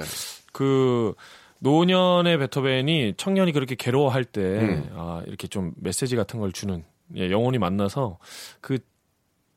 [0.52, 1.14] 그
[1.58, 4.90] 노년의 베토벤이 청년이 그렇게 괴로워할 때 음.
[4.94, 6.84] 아, 이렇게 좀 메시지 같은 걸 주는
[7.16, 8.18] 예, 영혼이 만나서
[8.60, 8.78] 그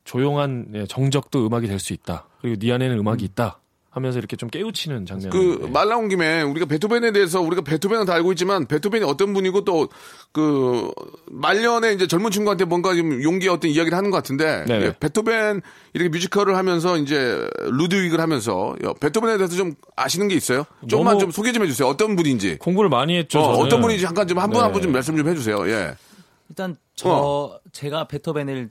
[0.06, 2.26] 조용한 예, 정적도 음악이 될 수 있다.
[2.40, 3.58] 그리고 네 안에는 음악이 있다.
[3.90, 5.30] 하면서 이렇게 좀 깨우치는 장면.
[5.30, 9.88] 그말 나온 김에 우리가 베토벤에 대해서 우리가 베토벤은 다 알고 있지만 베토벤이 어떤 분이고 또
[10.32, 10.90] 그
[11.30, 14.84] 말년에 이제 젊은 친구한테 뭔가 좀 용기의 어떤 이야기를 하는 것 같은데 네네.
[14.84, 15.62] 예, 베토벤
[15.94, 17.40] 이렇게 뮤지컬을 하면서 이제
[17.70, 20.64] 루드윅을 하면서 야, 베토벤에 대해서 좀 아시는 게 있어요?
[20.88, 21.88] 조금만 좀 소개 좀 해주세요.
[21.88, 23.40] 어떤 분인지 공부를 많이 했죠.
[23.40, 23.68] 어, 저는.
[23.70, 24.82] 떤 분인지 잠깐 좀 한 분 한분 네.
[24.82, 25.66] 좀 말씀 좀 해주세요.
[25.70, 25.94] 예.
[26.50, 27.58] 일단 저 어.
[27.72, 28.68] 제가 베토벤을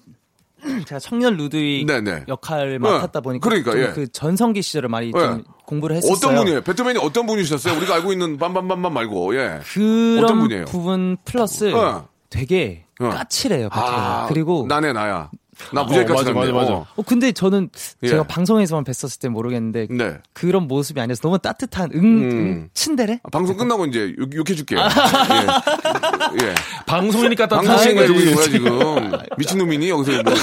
[0.86, 2.26] 제가 청년 루드윅 네네.
[2.28, 2.78] 역할을 네.
[2.80, 3.88] 맡았다 보니까 그러니까, 좀 예.
[3.94, 5.12] 그 전성기 시절을 많이 예.
[5.12, 6.16] 좀 공부를 했었어요.
[6.16, 6.62] 어떤 분이에요?
[6.62, 7.78] 베토벤이 어떤 분이셨어요?
[7.78, 9.60] 우리가 알고 있는 빰빰빰빰 말고 예.
[9.74, 10.66] 그런 어떤 분이에요?
[10.66, 12.08] 부분 플러스 어.
[12.30, 13.10] 되게 어.
[13.10, 13.70] 까칠해요.
[13.70, 13.94] 베토벤.
[13.94, 15.30] 아, 그리고 나네 나야.
[15.74, 16.52] 나 무지하게 어, 맞아, 까칠한데.
[16.52, 16.74] 맞아, 맞아.
[16.74, 16.88] 어.
[16.96, 17.70] 어 근데 저는
[18.04, 18.08] 예.
[18.08, 20.18] 제가 방송에서만 뵀었을 때 모르겠는데 네.
[20.34, 22.32] 그런 모습이 아니라서 너무 따뜻한 응, 음.
[22.32, 23.20] 응 친데레?
[23.24, 24.80] 아, 방송 끝나고 이제 욕, 욕해줄게요.
[24.80, 26.46] 예.
[26.46, 26.56] 예.
[26.86, 28.20] 방송이니까 방송 따뜻하신 시간 거지.
[28.20, 29.12] 중인 거야, 지금.
[29.38, 29.90] 미친놈이니?
[29.90, 30.34] 여기서 뭐.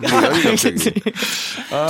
[0.00, 0.92] 뭐야, 갑자기.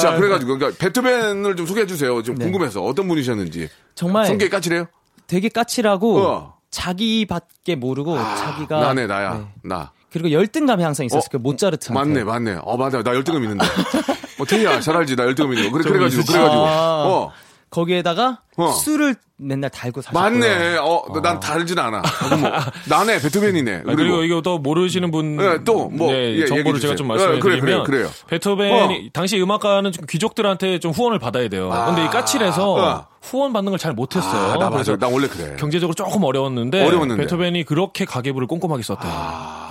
[0.00, 2.22] 자, 그래가지고, 그러니까 베토벤을 좀 소개해주세요.
[2.22, 2.44] 좀 네.
[2.44, 2.82] 궁금해서.
[2.82, 3.68] 어떤 분이셨는지.
[3.94, 4.86] 정말 성격이 까칠해요?
[5.26, 6.54] 되게 까칠하고 어.
[6.70, 9.34] 자기밖에 모르고 자기가 나네, 나야.
[9.34, 9.46] 네.
[9.62, 9.92] 나.
[10.14, 11.28] 그리고 열등감이 항상 있었을 어?
[11.32, 11.42] 거예요.
[11.42, 11.90] 모차르트.
[11.90, 12.58] 맞네, 맞네.
[12.62, 13.02] 어, 맞아.
[13.02, 13.66] 나 열등감 있는데.
[14.38, 15.16] 어, 태희야, 잘 알지.
[15.16, 15.76] 나 열등감 있는 거.
[15.76, 16.66] 그래, 그래가지고, 그래가지고.
[16.66, 17.04] 아.
[17.04, 17.32] 어.
[17.70, 18.70] 거기에다가 어.
[18.70, 20.22] 술을 맨날 달고 사셨고요.
[20.22, 20.76] 맞네.
[20.80, 22.02] 어, 난 다르진 않아.
[22.40, 22.50] 뭐,
[22.88, 23.82] 나네, 베토벤이네.
[23.88, 26.78] 아, 그리고 이거 또 모르시는 분 네, 또 뭐, 네, 예, 얘기해 정보를.
[26.80, 28.10] 제가 좀 예, 말씀해 그래, 드리면 그래요, 그래요.
[28.28, 31.68] 베토벤이 당시 음악가는 좀 귀족들한테 좀 후원을 받아야 돼요.
[31.86, 33.06] 근데 이 까칠해서 어.
[33.22, 34.52] 후원 받는 걸 잘 못했어요.
[34.52, 34.96] 아, 나 맞아.
[34.96, 35.56] 나 원래 그래.
[35.58, 37.22] 경제적으로 조금 어려웠는데, 어려웠는데.
[37.22, 39.12] 베토벤이 그렇게 가계부를 꼼꼼하게 썼대요.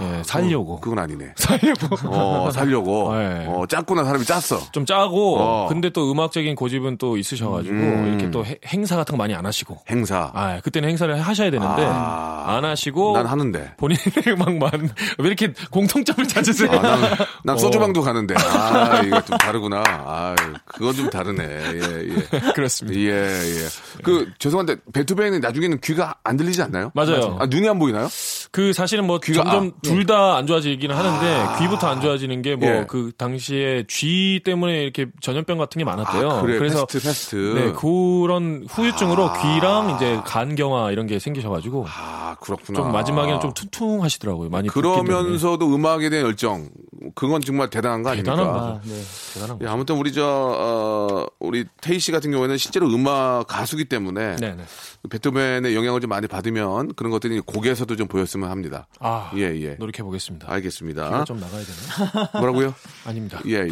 [0.02, 0.80] 예, 살려고.
[0.82, 1.34] 그건 아니네.
[1.38, 1.96] 살려고.
[2.10, 3.16] 어, 살려고.
[3.16, 3.46] 네.
[3.48, 4.60] 어, 짰구나, 사람이 짰어.
[4.72, 5.68] 좀 짜고 어.
[5.70, 8.08] 근데 또 음악적인 고집은 또 있으셔가지고 음.
[8.10, 10.32] 이렇게 또 해- 행사 같은 거 많이 안 하시고 행사.
[10.34, 12.44] 아 그때는 행사를 하셔야 되는데 아.
[12.48, 13.74] 안 하시고 난 하는데.
[13.78, 14.72] 본인의 음악만
[15.20, 16.72] 왜 이렇게 공통점을 찾으세요?
[16.72, 17.02] 아, 난,
[17.46, 17.58] 난 어.
[17.58, 18.36] 소주방도 가는데.
[18.38, 19.84] 아, 이거 좀 다르구나.
[19.86, 21.44] 아, 그건 좀 다르네.
[21.44, 22.40] 예, 예.
[22.54, 23.00] 그렇습니다.
[23.00, 23.68] 예, 예.
[24.04, 26.92] 그, 죄송한데, 베토벤은 나중에는 귀가 안 들리지 않나요?
[26.96, 27.38] 맞아요.
[27.40, 28.08] 아, 눈이 안 보이나요?
[28.52, 32.86] 그 사실은 뭐 귀가- 점점 아, 둘다 안 좋아지기는 하는데 귀부터 안 좋아지는 게뭐 예.
[32.88, 36.30] 그 당시에 쥐 때문에 이렇게 전염병 같은 게 많았대요.
[36.30, 36.60] 아, 그래.
[36.60, 37.36] 래서 페스트, 페스트.
[37.56, 42.80] 네, 그런 후유증으로 귀랑 이제 간경화 이런 게 생기셔가지고 아, 그렇구나.
[42.80, 44.50] 좀 마지막에는 좀 투퉁하시더라고요.
[44.50, 44.68] 많이.
[44.68, 46.70] 그러면서도 음악에 대한 열정.
[47.16, 48.36] 그건 정말 대단한 거 아닙니까?
[48.36, 48.82] 대단한 아, 거죠.
[48.86, 49.02] 네.
[49.34, 49.72] 대단한 예, 거.
[49.72, 54.64] 아무튼 우리 저, 어, 우리 테이 씨 같은 경우에는 실제로 음악 가수기 때문에 네, 네.
[55.10, 58.88] 베토벤의 영향을 좀 많이 받으면 그런 것들이 곡에서도 좀 보였으면 합니다.
[59.00, 59.76] 아, 예, 예.
[59.76, 60.52] 노력해 보겠습니다.
[60.52, 61.26] 알겠습니다.
[61.26, 62.30] 좀 나가야 되나?
[62.40, 62.74] 뭐라고요?
[63.06, 63.42] 아닙니다.
[63.48, 63.72] 예, 예.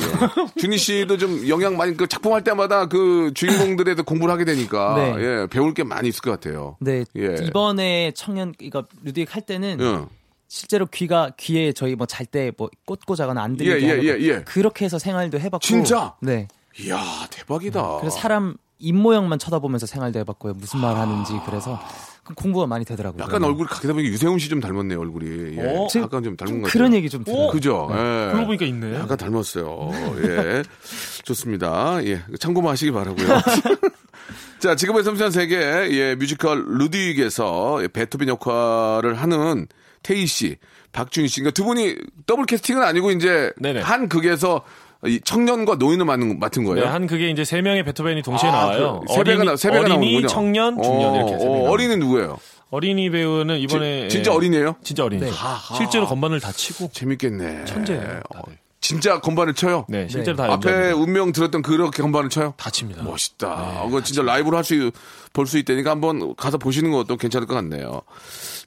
[0.59, 5.15] 준희 씨도 좀 영향 많이, 그 작품할 때마다 그 주인공들에 대해 공부를 하게 되니까, 네.
[5.19, 6.77] 예, 배울 게 많이 있을 것 같아요.
[6.79, 7.05] 네.
[7.17, 7.35] 예.
[7.45, 10.20] 이번에 청년 이거 루드윅 할 때는 예.
[10.51, 14.11] 실제로 귀가 귀에 저희 뭐 잘 때 뭐 꽂고 자거나 안 들리게 예, 예, 예,
[14.13, 14.43] 거 예.
[14.43, 16.15] 그렇게 해서 생활도 해봤고 진짜?
[16.21, 16.47] 네.
[16.79, 17.99] 이야, 대박이다.
[18.01, 20.53] 그래서 사람 입 모양만 쳐다보면서 생활도 해봤고요.
[20.55, 21.79] 무슨 말 하는지 그래서
[22.25, 23.23] 그 공부가 많이 되더라고요.
[23.23, 25.57] 약간 얼굴이 가게다 보니까 유세훈 씨 좀 닮았네요, 얼굴이.
[25.57, 25.61] 예.
[25.61, 25.87] 어?
[25.95, 26.71] 약간 좀 닮은 좀것 같아요.
[26.71, 27.49] 그런 얘기 좀 들어요.
[27.49, 27.87] 그죠?
[27.91, 27.95] 예.
[28.31, 28.95] 그러고 보니까 있네.
[28.95, 29.91] 약간 닮았어요.
[30.25, 30.63] 예.
[31.23, 32.03] 좋습니다.
[32.05, 32.23] 예.
[32.39, 33.25] 참고만 하시기 바라고요
[34.59, 39.67] 자, 지금의 섬세한 세계, 예, 뮤지컬 루디윅에서 예, 베토벤 역할을 하는
[40.03, 40.57] 태희 씨,
[40.91, 41.41] 박준희 씨.
[41.41, 43.81] 그러니까 두 분이 더블 캐스팅은 아니고 이제 네네.
[43.81, 44.61] 한 극에서
[45.05, 46.85] 이 청년과 노인을 맡는, 맡은 거예요.
[46.85, 49.01] 네, 한 그게 이제 세 명의 베토벤이 동시에 아, 나와요.
[49.07, 50.27] 그 세배가 나, 세 배가 어린이, 나오는군요.
[50.27, 52.37] 청년, 중년 이렇게 세 명이 어, 어린이는 누구예요?
[52.69, 54.75] 어린이 배우는 이번에 지- 진짜 예, 어린이에요?
[54.83, 55.23] 진짜 어린이.
[55.23, 55.31] 네.
[55.75, 57.65] 실제로 건반을 다 치고 재밌겠네.
[57.65, 58.21] 천재예요.
[58.29, 58.57] 어, 다들.
[58.91, 59.85] 진짜 건반을 쳐요?
[59.87, 60.47] 네, 실제로 네.
[60.47, 60.91] 다 앞에.
[60.91, 62.53] 운명 들었던 그렇게 건반을 쳐요?
[62.57, 63.03] 다 칩니다.
[63.03, 63.83] 멋있다.
[63.85, 64.91] 그거 진짜 라이브로 할 수,
[65.33, 68.01] 볼 수 있다니까 한번 가서 보시는 것도 괜찮을 것 같네요.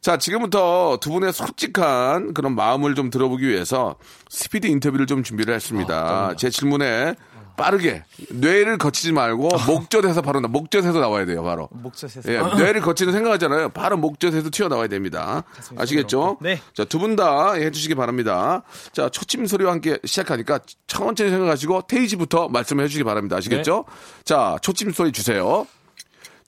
[0.00, 3.96] 자, 지금부터 두 분의 솔직한 그런 마음을 좀 들어보기 위해서
[4.30, 6.34] 스피드 인터뷰를 좀 준비를 했습니다.
[6.36, 7.14] 제 질문에
[7.56, 8.02] 빠르게.
[8.30, 11.68] 뇌를 거치지 말고 목젖에서 바로 나 목젖에서 나와야 돼요 바로.
[11.72, 12.32] 목젖에서.
[12.32, 13.68] 예, 뇌를 거치는 생각하잖아요.
[13.70, 15.44] 바로 목젖에서 튀어나와야 됩니다.
[15.76, 16.38] 아시겠죠?
[16.40, 16.60] 네.
[16.74, 18.62] 자두 분 다 해주시기 바랍니다.
[18.92, 23.36] 자 초침 소리와 함께 시작하니까 천천히 생각하시고 테이지부터 말씀해 주시기 바랍니다.
[23.36, 23.84] 아시겠죠?
[24.24, 25.66] 자 초침 소리 주세요.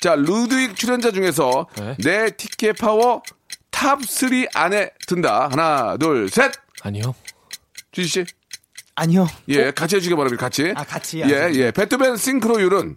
[0.00, 1.96] 자 루드윅 출연자 중에서 네.
[2.02, 3.22] 내 티켓 파워
[3.70, 5.48] 탑3 안에 든다.
[5.52, 6.50] 하나 둘 셋.
[6.82, 7.14] 아니요.
[7.92, 8.24] 주지 씨
[8.96, 9.26] 아니요.
[9.48, 10.40] 예, 같이 해주시기 바랍니다.
[10.44, 10.72] 같이.
[10.74, 11.54] 아, 같이 예, 하죠.
[11.60, 11.70] 예.
[11.70, 12.96] 베토벤 싱크로율은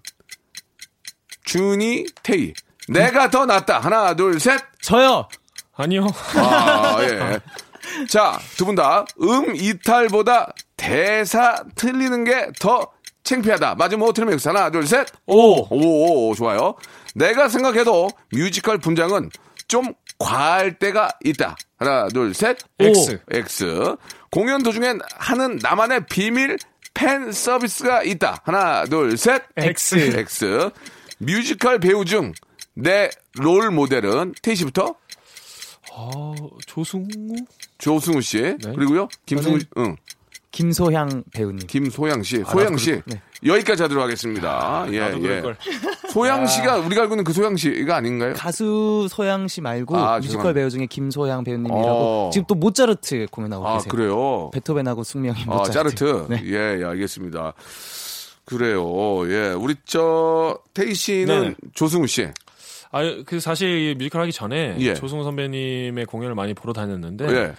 [1.46, 2.54] 준이, 테이.
[2.88, 3.80] 내가 더 낫다.
[3.80, 4.60] 하나, 둘, 셋.
[4.82, 5.28] 저요.
[5.76, 6.08] 아니요.
[6.36, 7.40] 아, 예.
[8.08, 12.92] 자, 두 분 다 음 이탈보다 대사 틀리는 게 더
[13.24, 13.76] 창피하다.
[13.76, 14.48] 맞으면 O 틀리면 X.
[14.48, 15.08] 하나, 둘, 셋.
[15.28, 15.66] 오.
[15.70, 16.76] 오, 오, 좋아요.
[17.16, 19.30] 내가 생각해도 뮤지컬 분장은
[19.68, 21.56] 좀 과할 때가 있다.
[21.78, 22.58] 하나, 둘, 셋.
[22.80, 23.20] X.
[23.32, 23.96] X.
[24.32, 26.58] 공연 도중엔 하는 나만의 비밀
[26.94, 28.42] 팬 서비스가 있다.
[28.44, 29.44] 하나, 둘, 셋.
[29.56, 29.96] X.
[29.96, 30.70] X.
[31.20, 32.34] 뮤지컬 배우 중
[32.76, 34.96] 내 롤 모델은 테이 씨부터
[35.92, 37.06] 어, 조승우?
[37.78, 39.98] 조승우 씨 그리고요 김승우 씨, 응.
[40.52, 41.68] 김소향 배우님.
[41.68, 43.22] 김소향 씨, 소향 씨 네.
[43.46, 44.86] 여기까지 하도록 하겠습니다.
[44.92, 45.42] 예, 나도 예.
[45.42, 45.56] 걸.
[46.10, 48.34] 소향 씨가 우리가 알고 있는 그 소향 씨가 아닌가요?
[48.36, 50.54] 가수 소향 씨 말고 아, 뮤지컬 죄송합니다.
[50.54, 52.30] 배우 중에 김소향 배우님이라고 어.
[52.34, 53.90] 지금 또 모차르트 공연하고 아 계세요.
[53.92, 54.50] 그래요.
[54.52, 55.96] 베토벤하고 숙명의 아 모차르트.
[55.96, 56.26] 짜르트.
[56.34, 56.42] 네.
[56.46, 57.54] 예, 예, 알겠습니다.
[58.46, 58.84] 그래요.
[59.32, 61.56] 예, 우리 저 테이 씨는 네네.
[61.74, 62.28] 조승우 씨.
[62.92, 64.96] 아, 그 사실 이 뮤지컬 하기 전에 예.
[64.96, 67.54] 조승우 선배님의 공연을 많이 보러 다녔는데 예.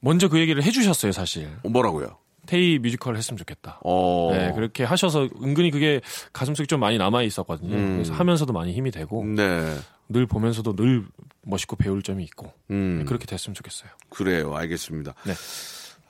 [0.00, 1.48] 먼저 그 얘기를 해주셨어요, 사실.
[1.62, 2.16] 어, 뭐라고요?
[2.46, 3.78] 테이 뮤지컬 했으면 좋겠다.
[3.84, 4.30] 어.
[4.32, 6.00] 네, 그렇게 하셔서 은근히 그게
[6.32, 7.74] 가슴속에 좀 많이 남아 있었거든요.
[7.74, 7.92] 음.
[7.94, 9.76] 그래서 하면서도 많이 힘이 되고 네.
[10.08, 11.04] 늘 보면서도 늘
[11.42, 12.98] 멋있고 배울 점이 있고 음.
[13.00, 13.90] 네, 그렇게 됐으면 좋겠어요.
[14.10, 14.54] 그래요.
[14.54, 15.14] 알겠습니다.
[15.24, 15.32] 네.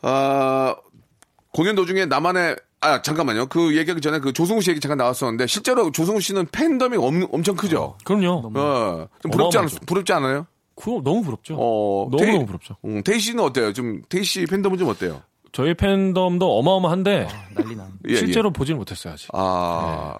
[0.02, 0.74] 아,
[1.52, 3.46] 공연 도중에 나만의 아 잠깐만요.
[3.46, 7.54] 그 얘기하기 전에 그 조승우 씨 얘기 잠깐 나왔었는데 실제로 조승우 씨는 팬덤이 엄, 엄청
[7.54, 7.96] 크죠.
[8.04, 8.50] 그럼요.
[8.58, 9.66] 어, 좀 부럽지 않.
[9.86, 10.46] 부럽지 않아요?
[10.74, 11.54] 그거 너무 부럽죠.
[11.56, 12.76] 어, 너무 테이- 너무 부럽죠.
[12.86, 13.72] 음, 테이 씨는 어때요?
[13.72, 15.22] 좀 테이 씨 팬덤은 좀 어때요?
[15.52, 17.86] 저희 팬덤도 어마어마한데 난리 나.
[18.08, 19.28] 예, 실제로 보지는 못했어요 아직.
[19.34, 20.16] 아,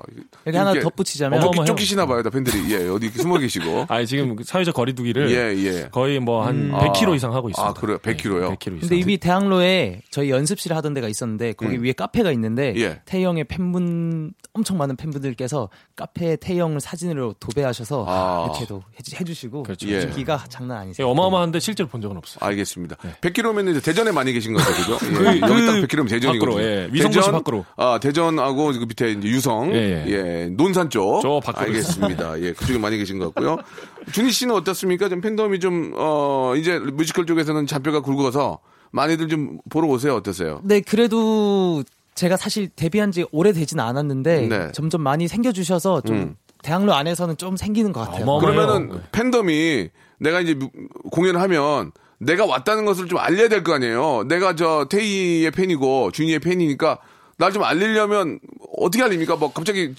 [0.46, 1.66] 여기 하나 덧붙이자면 쫓기, 어마어마해요.
[1.66, 2.70] 쫓기시나 봐요, 다 팬들이.
[2.70, 3.86] 예, 어디 숨어 계시고.
[3.88, 5.88] 아 지금 사회적 거리두기를 예, 예.
[5.90, 6.80] 거의 뭐한 아.
[6.92, 7.70] 100km 이상 하고 있습니다.
[7.70, 7.96] 아, 그래요?
[7.98, 8.50] 100km 요?
[8.50, 8.78] 100km 이상.
[8.80, 12.76] 근데 이미 대학로에 저희 연습실 하던 데가 있었는데 거기 위에 카페가 있는데 음.
[12.76, 13.00] 예.
[13.06, 18.44] 태희 형의 팬분 엄청 많은 팬분들께서 카페에 태희 형을 사진으로 도배하셔서 아.
[18.50, 19.88] 이렇게도 해주- 해주시고 그렇죠.
[19.88, 20.02] 예.
[20.02, 21.08] 인기가 장난 예, 아니세요.
[21.08, 22.38] 어마어마한데 실제로 본 적은 없어요.
[22.46, 22.96] 알겠습니다.
[23.22, 24.98] 100km면 이제 대전에 많이 계신 거죠, 그죠?
[25.24, 26.54] 예, 그- 여기 딱그 100km면 대전이거든요.
[26.56, 26.88] 밖으로, 예.
[26.92, 27.64] 위성도시 대전, 밖으로.
[27.76, 31.20] 아, 대전하고 그 밑에 이제 유성, 예, 예, 논산 쪽.
[31.22, 32.40] 저 밖으로 알겠습니다.
[32.42, 33.58] 예, 그쪽에 많이 계신 것 같고요.
[34.12, 35.08] 준희 씨는 어떻습니까?
[35.08, 38.58] 좀 팬덤이 좀, 어, 이제 뮤지컬 쪽에서는 잔뼈가 굵어서
[38.90, 40.14] 많이들 좀 보러 오세요.
[40.16, 40.60] 어떠세요?
[40.64, 41.82] 네, 그래도
[42.14, 44.72] 제가 사실 데뷔한 지 오래되진 않았는데 네.
[44.72, 46.36] 점점 많이 생겨주셔서 좀 음.
[46.62, 48.22] 대학로 안에서는 좀 생기는 것 같아요.
[48.24, 48.54] 어마어마해요.
[48.66, 49.02] 그러면은 네.
[49.12, 50.68] 팬덤이 내가 이제 뮤-
[51.10, 51.90] 공연을 하면
[52.24, 54.24] 내가 왔다는 것을 좀 알려야 될 거 아니에요.
[54.28, 56.98] 내가 저 테이의 팬이고 준이의 팬이니까
[57.36, 58.38] 날 좀 알리려면
[58.78, 59.36] 어떻게 알립니까?
[59.36, 59.94] 뭐 갑자기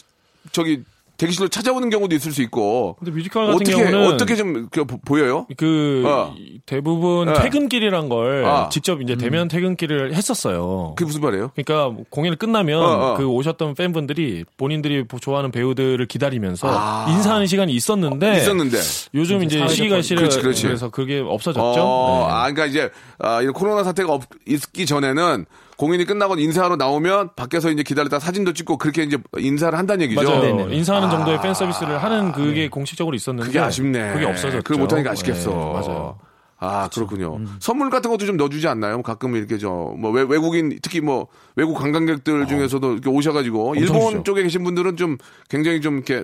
[0.51, 0.83] 저기
[1.23, 4.97] 대기실로 찾아오는 경우도 있을 수 있고 근데 뮤지컬 같은 어떻게 경우는 어떻게 좀 그, 보-
[4.99, 5.47] 보여요?
[5.57, 6.33] 그 어.
[6.37, 7.33] 이- 대부분 네.
[7.41, 8.69] 퇴근길이란 걸 아.
[8.69, 10.93] 직접 이제 대면 퇴근길을 했었어요.
[10.97, 11.51] 그게 무슨 말이에요?
[11.55, 13.17] 그러니까 공연이 끝나면 어, 어.
[13.17, 17.05] 그 오셨던 팬분들이 본인들이 좋아하는 배우들을 기다리면서 아.
[17.09, 18.77] 인사하는 시간이 있었는데 있었는데
[19.15, 20.63] 요즘 이제 시기가 싫어 그렇지, 그렇지.
[20.63, 21.61] 그래서 그게 없어졌죠.
[21.81, 22.33] 어, 네.
[22.33, 25.45] 아, 그러니까 이제 아, 이런 코로나 사태가 없, 있기 전에는
[25.77, 30.21] 공연이 끝나고 인사하러 나오면 밖에서 이제 기다렸다 사진도 찍고 그렇게 이제 인사를 한다는 얘기죠.
[30.21, 30.41] 맞아요.
[30.41, 30.75] 네네.
[30.75, 31.11] 인사하는 아.
[31.11, 34.13] 정도의 팬 서비스를 하는 그게 공식적으로 있었는데 그게 아쉽네.
[34.13, 34.63] 그게 없어졌죠.
[34.63, 35.49] 그걸 못하니까 아쉽겠어.
[35.49, 36.17] 네, 맞아요.
[36.65, 37.39] 아, 그렇군요.
[37.59, 39.01] 선물 같은 것도 좀 넣어주지 않나요?
[39.01, 44.23] 가끔 이렇게 저, 뭐, 외, 외국인, 특히 뭐, 외국 관광객들 중에서도 이렇게 오셔가지고, 일본 주죠.
[44.23, 45.17] 쪽에 계신 분들은 좀
[45.49, 46.23] 굉장히 좀 이렇게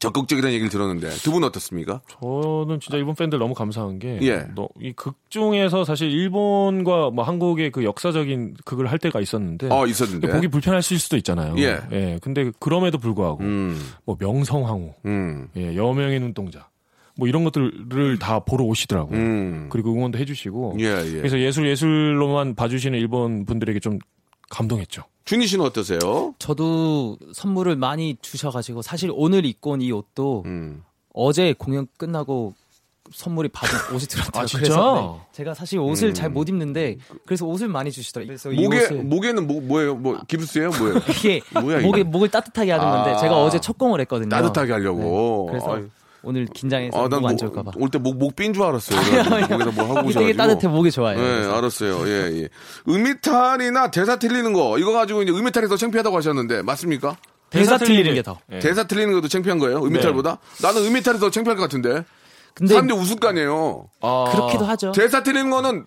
[0.00, 2.00] 적극적이라는 얘기를 들었는데, 두 분 어떻습니까?
[2.08, 4.46] 저는 진짜 일본 팬들 너무 감사한 게, 예.
[4.80, 10.28] 이 극 중에서 사실 일본과 뭐 한국의 그 역사적인 극을 할 때가 있었는데, 어, 있었는데.
[10.28, 11.54] 보기 불편하실 수도 있잖아요.
[11.58, 12.18] 예.
[12.22, 16.68] 근데 그럼에도 불구하고, 음, 뭐 명성황후, 음, 예, 여명의 눈동자,
[17.16, 19.18] 뭐 이런 것들을 다 보러 오시더라고요.
[19.18, 19.66] 음.
[19.70, 21.12] 그리고 응원도 해주시고, 예, 예.
[21.18, 23.98] 그래서 예술 예술로만 봐주시는 일본 분들에게 좀
[24.48, 25.02] 감동했죠.
[25.30, 26.34] 준희 씨는 어떠세요?
[26.40, 30.82] 저도 선물을 많이 주셔가지고 사실 오늘 입고 온 이 옷도 음.
[31.14, 32.54] 어제 공연 끝나고
[33.12, 34.42] 선물이 받은 옷이 들었더라고요.
[34.42, 34.58] 아, 진짜?
[34.64, 36.14] 그래서 네, 제가 사실 옷을 음.
[36.14, 38.26] 잘못 입는데 그래서 옷을 많이 주시더라고요.
[38.26, 39.94] 그래서 이 목에, 옷을 목에는 뭐, 뭐예요?
[39.94, 40.70] 뭐, 기부스예요?
[40.70, 40.96] 뭐예요?
[41.08, 41.86] 이게 뭐야, 이게?
[41.86, 43.16] 목에 목을 따뜻하게 하는 건데 아.
[43.18, 44.30] 제가 어제 첫 공을 했거든요.
[44.30, 45.44] 따뜻하게 하려고.
[45.46, 45.88] 네, 그래서 아유,
[46.22, 47.72] 오늘 긴장해서 아, 목 안 좋을까봐.
[47.76, 49.00] 올 때 목목삔줄 알았어요.
[49.00, 50.20] 목에다 뭐 하고 오셔가지고.
[50.20, 51.16] 되게 따뜻해 목이 좋아요.
[51.18, 51.54] 네, 그래서.
[51.56, 52.08] 알았어요.
[52.08, 52.48] 예, 예.
[52.88, 57.16] 음이탈이나 대사 틀리는 거 이거 가지고 이제 음이탈이 더 창피하다고 하셨는데 맞습니까?
[57.48, 58.38] 대사 틀리는 틀리는- 게 더.
[58.52, 58.58] 예.
[58.58, 59.78] 대사 틀리는 것도 창피한 거예요?
[59.84, 60.38] 음이탈보다?
[60.62, 62.04] 나는 음이탈이 더 창피할 것 같은데.
[62.54, 63.86] 근데 사람들이 웃을 거 아니에요.
[64.32, 64.92] 그렇기도 하죠.
[64.92, 65.84] 대사 틀리는 거는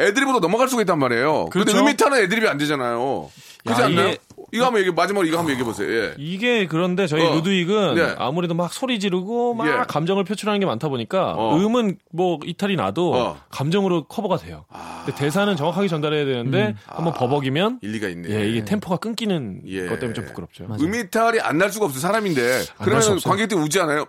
[0.00, 1.46] 애드립으로 넘어갈 수가 있단 말이에요.
[1.50, 1.84] 근데 그렇죠.
[1.84, 3.30] 음이탈은 애드립이 안 되잖아요.
[3.64, 4.14] 그렇지 야, 않나요?
[4.56, 5.90] 이거 한번 얘기 마지막으로 이거 한번 얘기해 보세요.
[5.90, 6.14] 예.
[6.18, 7.34] 이게 그런데 저희 어.
[7.34, 8.14] 루드윅은 네.
[8.18, 9.72] 아무래도 막 소리 지르고 막 예.
[9.88, 11.56] 감정을 표출하는 게 많다 보니까 어.
[11.56, 13.36] 음은 뭐 이탈이 나도 어.
[13.50, 14.64] 감정으로 커버가 돼요.
[15.04, 18.30] 근데 대사는 정확하게 전달해야 되는데 한번 버벅이면 일리가 있네.
[18.30, 19.86] 예, 이게 템포가 끊기는 예.
[19.86, 20.66] 것 때문에 좀 부끄럽죠.
[20.80, 22.64] 음이탈이 안 날 수가 없어 사람인데.
[22.82, 23.18] 그러면.
[23.24, 24.04] 관객들이 우지 않아요?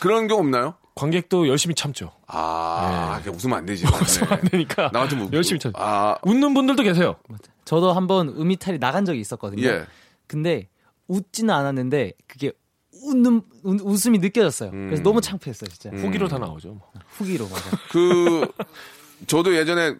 [0.00, 0.74] 그런 경우 없나요?
[0.94, 2.12] 관객도 열심히 참죠.
[2.28, 3.84] 아, 그냥 웃으면 안 되지.
[3.90, 5.76] 웃으면 안 되니까 나 같으면 웃- 열심히 참죠.
[5.82, 7.16] 아, 웃는 분들도 계세요.
[7.64, 9.62] 저도 한번 음이탈이 나간 적이 있었거든요.
[9.66, 9.86] 예.
[10.26, 10.68] 근데
[11.08, 12.52] 웃지는 않았는데 그게
[13.02, 14.70] 웃는 웃- 웃음이 느껴졌어요.
[14.70, 14.86] 음.
[14.88, 15.90] 그래서 너무 창피했어요, 진짜.
[15.96, 16.68] 후기로 다 나오죠.
[16.74, 16.90] 뭐.
[17.10, 17.70] 후기로 맞아.
[17.90, 18.46] 그
[19.26, 19.96] 저도 예전에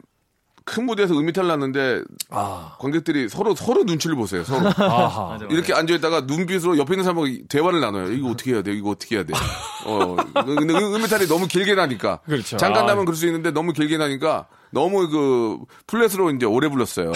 [0.66, 4.44] 큰 무대에서 음이탈 났는데 아, 관객들이 서로 서로 눈치를 보세요.
[4.44, 5.38] 서로 아하.
[5.50, 8.10] 이렇게 앉아 있다가 눈빛으로 옆에 있는 사람하고 대화를 나눠요.
[8.12, 8.72] 이거 어떻게 해야 돼?
[8.72, 9.34] 이거 어떻게 해야 돼?
[9.84, 12.56] 어, 근데 음- 음이탈이 너무 길게 나니까 그렇죠.
[12.56, 12.86] 잠깐 아.
[12.86, 17.12] 나면 그럴 수 있는데 너무 길게 나니까 너무 그 플랫으로 이제 오래 불렀어요.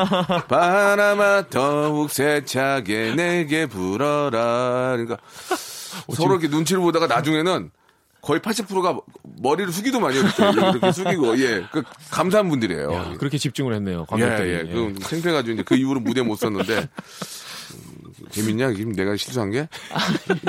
[0.48, 4.96] 바람아 더욱 세차게 내게 불어라.
[4.96, 5.18] 그러니까
[6.14, 7.70] 서로 이렇게 눈치를 보다가 나중에는
[8.26, 9.00] 거의 80%가
[9.40, 12.92] 머리를 숙이도 많이 이렇게, 이렇게 숙이고 예, 그 감사한 분들이에요.
[12.92, 14.00] 야, 그렇게 집중을 했네요.
[14.00, 14.50] 예, 관객들이.
[14.50, 14.62] 예.
[14.64, 18.72] 그 창피해가지고 이제 그 이후로 무대 못 썼는데 음, 재밌냐?
[18.74, 19.68] 지금 내가 실수한 게?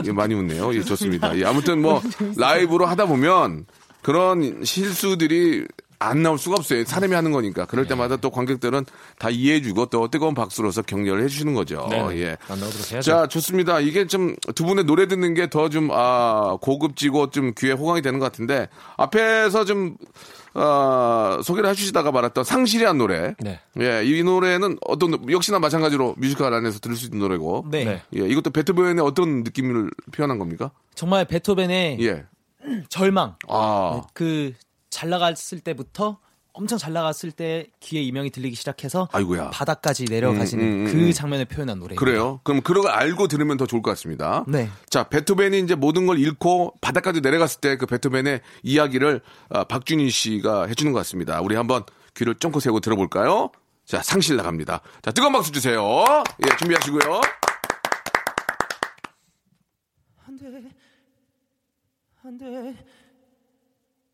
[0.05, 0.73] 예, 많이 웃네요.
[0.73, 1.37] 예, 좋습니다.
[1.37, 2.01] 예, 아무튼 뭐
[2.35, 3.67] 라이브로 하다 보면
[4.01, 5.67] 그런 실수들이
[5.99, 6.85] 안 나올 수가 없어요.
[6.85, 7.65] 사람이 하는 거니까.
[7.65, 8.85] 그럴 때마다 또 관객들은
[9.17, 11.87] 다 이해해주고 또 뜨거운 박수로서 격려를 해주시는 거죠.
[11.89, 11.97] 네.
[12.21, 12.37] 예.
[12.49, 13.01] 안 나오도록 해야죠.
[13.11, 13.79] 자, 좋습니다.
[13.79, 18.19] 이게 좀 두 분의 노래 듣는 게 더 좀, 아, 고급지고 좀 귀에 호강이 되는
[18.19, 19.95] 것 같은데, 앞에서 좀,
[20.53, 23.35] 아, 소개를 해주시다가 말았던 상실이란 노래.
[23.39, 23.59] 네.
[23.79, 27.65] 예, 이 노래는 어떤, 노- 역시나 마찬가지로 뮤지컬 안에서 들을 수 있는 노래고.
[27.71, 27.85] 네.
[27.85, 28.01] 네.
[28.15, 30.71] 예, 이것도 베토벤의 어떤 느낌을 표현한 겁니까?
[30.95, 32.25] 정말 베토벤의 예.
[32.89, 33.35] 절망.
[33.47, 34.53] 아, 그
[34.97, 36.17] 잘 나갔을 때부터
[36.53, 39.51] 엄청 잘 나갔을 때 귀에 이명이 들리기 시작해서 아이고야.
[39.51, 41.11] 바닥까지 내려가시는 음, 음, 음, 그 음.
[41.11, 41.93] 장면을 표현한 노래.
[41.93, 42.39] 그래요?
[42.43, 44.43] 그럼 그런 걸 알고 들으면 더 좋을 것 같습니다.
[44.47, 44.67] 네.
[44.89, 50.65] 자, 베토벤이 이제 모든 걸 잃고 바닥까지 내려갔을 때 그 베토벤의 이야기를 아, 박준희 씨가
[50.65, 51.41] 해주는 것 같습니다.
[51.41, 51.83] 우리 한번
[52.15, 53.51] 귀를 쫑긋 세고 들어볼까요?
[53.85, 54.81] 자, 상실 나갑니다.
[55.03, 55.79] 자, 뜨거운 박수 주세요.
[56.43, 57.21] 예, 준비하시고요.
[60.25, 60.71] 안 돼.
[62.23, 62.75] 안 돼.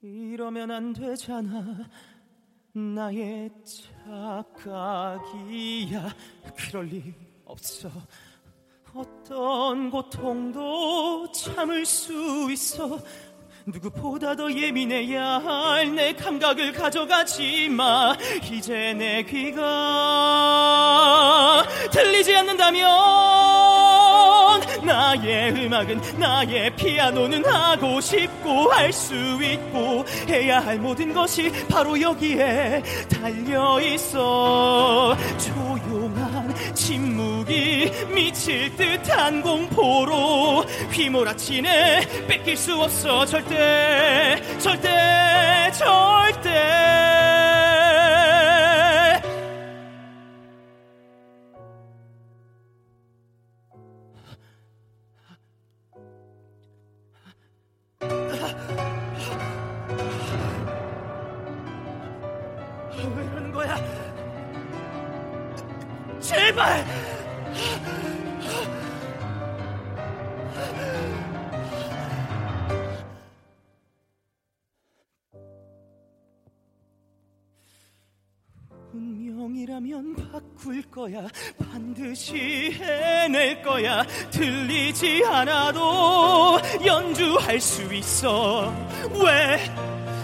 [0.06, 1.78] 이러면 안 되잖아.
[2.74, 3.50] 나의
[4.04, 6.14] 착각이야.
[6.58, 7.14] 그럴 리
[7.46, 7.90] 없어.
[8.94, 13.00] 어떤 고통도 참을 수 있어.
[13.66, 18.14] 누구보다 더 예민해야 할 내 감각을 가져가지 마.
[18.52, 19.64] 이제 내 귀가
[21.92, 23.93] 들리지 않는다면
[24.84, 32.84] 나의 음악은 나의 피아노는 하고 싶고 할 수 있고 해야 할 모든 것이 바로 여기에
[33.10, 35.18] 달려 있어.
[35.38, 42.28] 조용한 침묵이 미칠 듯한 공포로 휘몰아치네.
[42.28, 43.26] 뺏길 수 없어.
[43.26, 47.13] 절대 절대 절대
[66.24, 66.86] 제발!
[78.94, 81.28] 운명이라면 바꿀 거야.
[81.60, 84.04] 반드시 해낼 거야.
[84.32, 88.72] 들리지 않아도 연주할 수 있어.
[89.22, 89.58] 왜?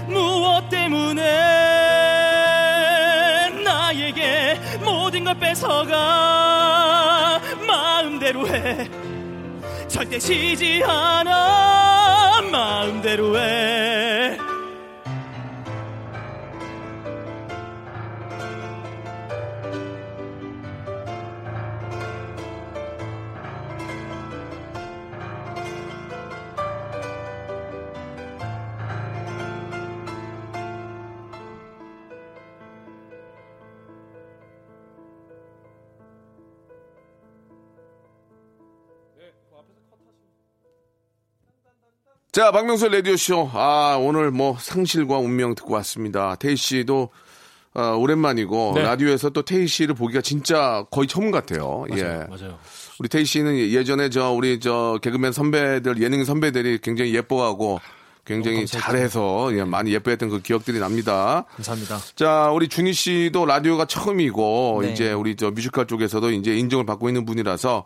[0.07, 1.78] 무엇 때문에
[5.20, 8.89] 모든 걸 뺏어가 마음대로 해.
[9.88, 14.38] 절대 지지 않아 마음대로 해
[42.32, 43.49] 자, 박명수 라디오쇼.
[43.53, 46.36] 아, 오늘 뭐 상실과 운명 듣고 왔습니다.
[46.36, 47.09] 태희 씨도
[47.73, 48.84] 어, 오랜만이고 네.
[48.84, 51.86] 라디오에서 또 태희 씨를 보기가 진짜 거의 처음 같아요.
[51.95, 52.03] 예.
[52.03, 52.27] 맞아요.
[52.30, 52.59] 맞아요.
[52.99, 57.80] 우리 태희 씨는 예전에 저 우리 저 개그맨 선배들 예능 선배들이 굉장히 예뻐하고
[58.25, 61.45] 굉장히 잘해서 예, 많이 예뻐했던 그 기억들이 납니다.
[61.55, 61.97] 감사합니다.
[62.15, 64.91] 자, 우리 준희 씨도 라디오가 처음이고 네.
[64.91, 67.86] 이제 우리 저 뮤지컬 쪽에서도 이제 인정을 받고 있는 분이라서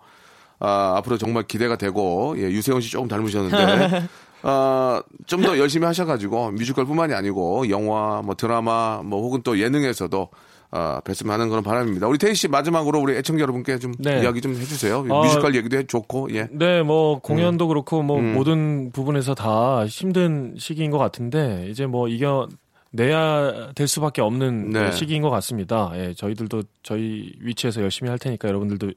[0.59, 4.09] 아, 앞으로 정말 기대가 되고 예, 유세훈 씨 조금 닮으셨는데
[4.43, 10.29] 아, 좀더 열심히 하셔가지고 뮤지컬뿐만이 아니고 영화, 뭐 드라마, 뭐 혹은 또 예능에서도
[10.75, 12.07] 아, 뵀으면 하는 그런 바람입니다.
[12.07, 14.21] 우리 태희 씨 마지막으로 우리 애청자 여러분께 좀 네.
[14.21, 15.05] 이야기 좀 해주세요.
[15.07, 16.47] 어, 뮤지컬 얘기도 해 좋고 예.
[16.51, 18.33] 네, 뭐 공연도 그렇고 뭐 음.
[18.33, 22.47] 모든 부분에서 다 힘든 시기인 것 같은데 이제 뭐 이겨
[22.95, 24.91] 내야 될 수밖에 없는 네.
[24.91, 25.91] 시기인 것 같습니다.
[25.95, 28.91] 예, 저희들도 저희 위치에서 열심히 할 테니까 여러분들도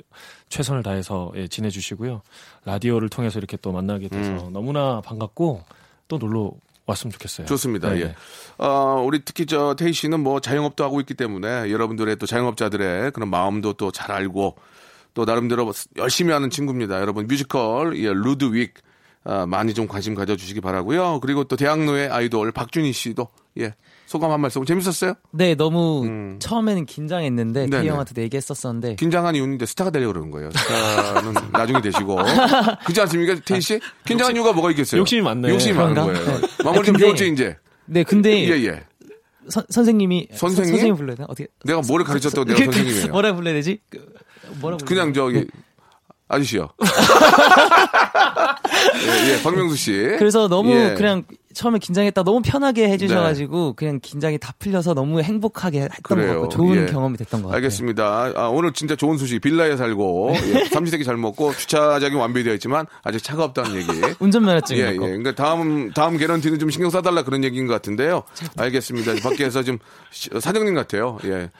[0.51, 2.20] 최선을 다해서 예, 지내주시고요.
[2.66, 4.53] 라디오를 통해서 이렇게 또 만나게 돼서 음.
[4.53, 5.62] 너무나 반갑고
[6.09, 6.53] 또 놀러
[6.84, 7.47] 왔으면 좋겠어요.
[7.47, 7.88] 좋습니다.
[7.94, 8.05] 네, 예.
[8.05, 8.14] 네.
[8.59, 13.30] 어, 우리 특히 저 태희 씨는 뭐 자영업도 하고 있기 때문에 여러분들의 또 자영업자들의 그런
[13.30, 14.57] 마음도 또 잘 알고
[15.14, 17.01] 또 나름대로 열심히 하는 친구입니다.
[17.01, 18.74] 여러분 뮤지컬 예, 루드윅
[19.24, 21.18] 아, 많이 좀 관심 가져주시기 바라고요.
[21.20, 23.26] 그리고 또 대학로의 아이돌 박준희 씨도
[23.59, 23.74] 예
[24.07, 25.14] 소감 한 말씀 재밌었어요?
[25.32, 26.36] 네, 너무 음.
[26.38, 27.76] 처음에는 긴장했는데 네네.
[27.78, 30.50] 태희 형한테 얘기했었었는데 긴장한 이유는 이제 스타가 되려고 그러는 거예요.
[30.52, 32.16] 스타는 나중에 되시고
[32.84, 33.80] 그렇지 않습니까, 태희 씨?
[34.07, 35.00] 긴장한 이유가 뭐가 있겠어요?
[35.00, 35.52] 욕심이 많네요.
[35.54, 36.12] 욕심이 많은 그런가?
[36.24, 36.40] 거예요.
[36.40, 36.46] 네.
[36.64, 37.57] 마무리 좀 근데- 배웠죠 이제.
[37.86, 38.84] 네, 근데 예 예.
[39.48, 40.70] 선, 선생님이 선생님?
[40.72, 41.26] 선, 생님 불러야 되나?
[41.28, 43.09] 어떻게 내가 뭐를 가르쳤다고 내가 선생님이에요.
[43.12, 43.80] 뭐라 불러야 되지?
[43.90, 44.04] 그,
[44.61, 45.14] 뭐라 불러야 그냥?
[45.14, 45.46] 저기
[46.28, 46.68] 아저씨요.
[49.07, 49.92] 예, 예, 박명수 씨.
[50.18, 50.94] 그래서 너무 예.
[50.94, 51.24] 그냥
[51.57, 56.26] 처음에 긴장했다 너무 편하게 해주셔가지고 그냥 긴장이 다 풀려서 너무 행복하게 했던 그래요.
[56.26, 56.86] 것 같고 좋은 예.
[56.92, 57.57] 경험이 됐던 것 같아요.
[57.57, 58.32] 알겠습니다.
[58.36, 59.40] 아, 오늘 진짜 좋은 소식.
[59.40, 63.88] 빌라에 살고 예, 삼시세끼 잘 먹고 주차장이 완비되어 있지만 아직 차가 없다는 얘기.
[64.20, 64.96] 운전면허증 예, 예.
[64.96, 68.22] 그러니까 다음 다음 개런티는 좀 신경 써달라 그런 얘기인 것 같은데요.
[68.59, 69.14] 알겠습니다.
[69.22, 69.78] 밖에서 좀
[70.12, 71.16] 시- 사장님 같아요.
[71.24, 71.50] 예,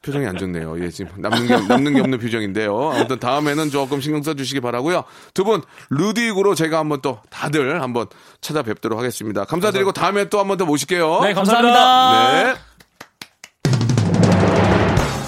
[0.00, 0.82] 표정이 안 좋네요.
[0.82, 2.90] 예, 지금 남는 게 남는 게 없는 표정인데요.
[2.94, 5.04] 아무튼 다음에는 조금 신경 써주시기 바라고요.
[5.34, 8.06] 두 분 루디익으로 제가 한번 또 다들 한번
[8.40, 9.41] 찾아뵙도록 하겠습니다.
[9.48, 11.20] 감사드리고 다음에 또 한 번 더 모실게요.
[11.22, 12.32] 네, 감사합니다.
[12.44, 12.54] 네.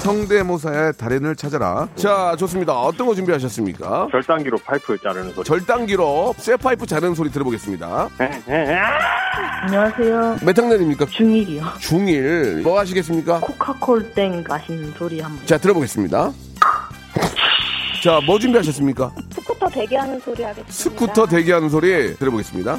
[0.02, 1.88] 성대모사의 달인을 찾아라.
[1.96, 2.74] 자, 좋습니다.
[2.78, 4.08] 어떤 거 준비하셨습니까?
[4.12, 5.44] 절단기로 파이프 자르는 소리.
[5.46, 8.10] 절단기로 쇠 파이프 자르는 소리 들어보겠습니다.
[9.62, 10.36] 안녕하세요.
[10.42, 11.06] 몇 학년입니까?
[11.06, 11.62] 중1이요.
[11.76, 12.62] 중1.
[12.62, 13.40] 뭐 하시겠습니까?
[13.40, 15.46] 코카콜땡 마시는 소리 한번.
[15.46, 16.32] 자, 들어보겠습니다.
[18.02, 19.10] 자, 뭐 준비하셨습니까?
[19.32, 20.70] 스쿠터 대기하는 소리 하겠습니다.
[20.70, 22.78] 스쿠터 대기하는 소리 들어보겠습니다.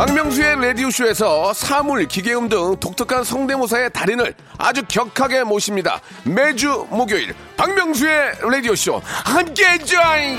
[0.00, 6.00] 박명수의 라디오쇼에서 사물, 기계음 등 독특한 성대모사의 달인을 아주 격하게 모십니다.
[6.24, 10.38] 매주 목요일 박명수의 라디오쇼 함께 join!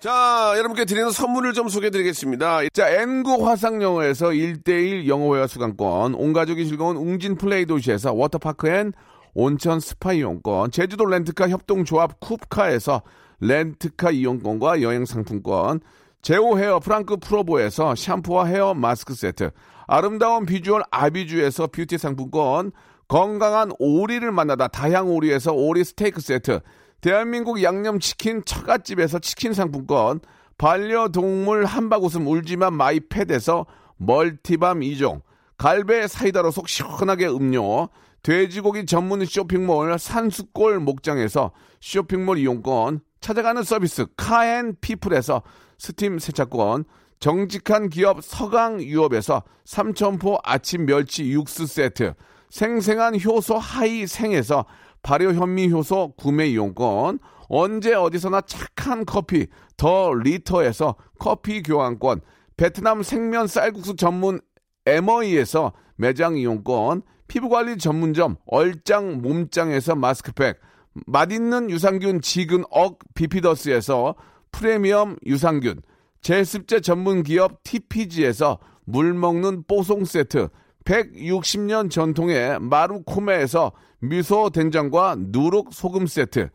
[0.00, 2.62] 자, 여러분께 드리는 선물을 좀 소개해 드리겠습니다.
[2.72, 8.92] 자, N구 화상영어에서 1대1 영어회화 수강권, 온가족이 즐거운 웅진 플레이 도시에서 워터파크 and
[9.34, 13.02] 온천 스파 이용권, 제주도 렌트카 협동조합 쿱카에서
[13.38, 15.78] 렌트카 이용권과 여행 상품권,
[16.22, 19.50] 제오 헤어 프랑크 프로보에서 샴푸와 헤어 마스크 세트,
[19.86, 22.72] 아름다운 비주얼 아비주에서 뷰티 상품권,
[23.08, 26.60] 건강한 오리를 만나다 다향 오리에서 오리 스테이크 세트,
[27.00, 30.20] 대한민국 양념치킨 처갓집에서 치킨 상품권,
[30.58, 33.64] 반려동물 한바구음 울지만 마이패드에서
[33.96, 35.22] 멀티밤 2종,
[35.56, 37.88] 갈배 사이다로 속 시원하게 음료,
[38.22, 45.42] 돼지고기 전문 쇼핑몰 산수골 목장에서 쇼핑몰 이용권, 찾아가는 서비스 카앤피플에서
[45.80, 46.84] 스팀 세차권,
[47.20, 52.12] 정직한 기업 서강유업에서 삼천포 아침 멸치 육수 세트,
[52.50, 54.66] 생생한 효소 하이생에서
[55.02, 57.18] 발효 현미 효소 구매 이용권,
[57.48, 59.46] 언제 어디서나 착한 커피
[59.78, 62.20] 더 리터에서 커피 교환권,
[62.58, 64.38] 베트남 생면 쌀국수 전문
[64.84, 70.60] 에머이에서 매장 이용권, 피부관리 전문점 얼짱 몸짱에서 마스크팩,
[71.06, 74.14] 맛있는 유산균 지근 억 비피더스에서
[74.52, 75.82] 프리미엄 유산균,
[76.20, 80.48] 제습제 전문 기업 TPG에서 물 먹는 뽀송 세트,
[80.84, 86.48] 160년 전통의 마루코메에서 미소 된장과 누룩 소금 세트,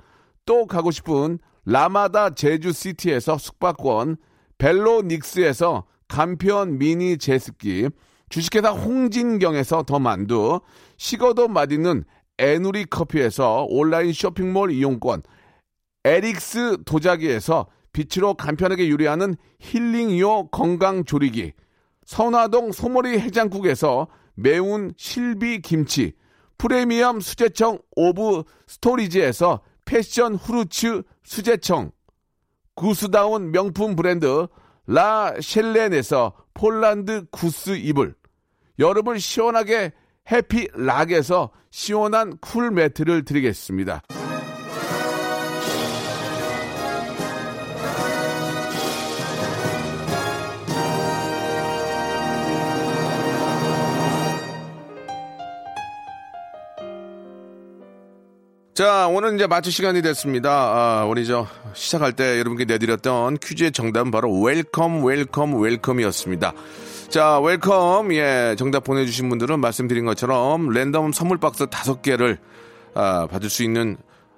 [0.46, 4.18] 또 가고 싶은 라마다 제주시티에서 숙박권,
[4.58, 7.90] 벨로닉스에서 간편 미니 제습기,
[8.30, 10.60] 주식회사 홍진경에서 더 만두,
[10.98, 12.04] 식어도 맛있는
[12.38, 15.24] 에누리 커피에서 온라인 쇼핑몰 이용권,
[16.04, 21.54] 에릭스 도자기에서 빛으로 간편하게 요리하는 힐링요 건강조리기,
[22.06, 26.12] 선화동 소머리 해장국에서 매운 실비 김치,
[26.58, 31.92] 프리미엄 수제청 오브 스토리지에서 passion fruits 수제청,
[32.76, 34.48] goose down 명품 브랜드
[34.88, 38.14] 라 셸렌에서 폴란드 goose 이불,
[38.78, 39.94] 여름을 시원하게
[40.30, 44.02] 해피락에서 시원한 cool 매트를 드리겠습니다.
[58.76, 60.52] 자, 오늘 이제 마칠 시간이 됐습니다.
[60.52, 66.54] 아, 우리 저 시작할 때 여러분께 내드렸던 퀴즈의 정답은 바로 welcome, welcome, welcome이었습니다.
[67.08, 68.14] 자, welcome.
[68.16, 72.38] 예, 정답 보내주신 분들은 말씀드린 것처럼 랜덤 선물 박스 다섯 개를
[72.94, 73.96] 아, 받을 수 있는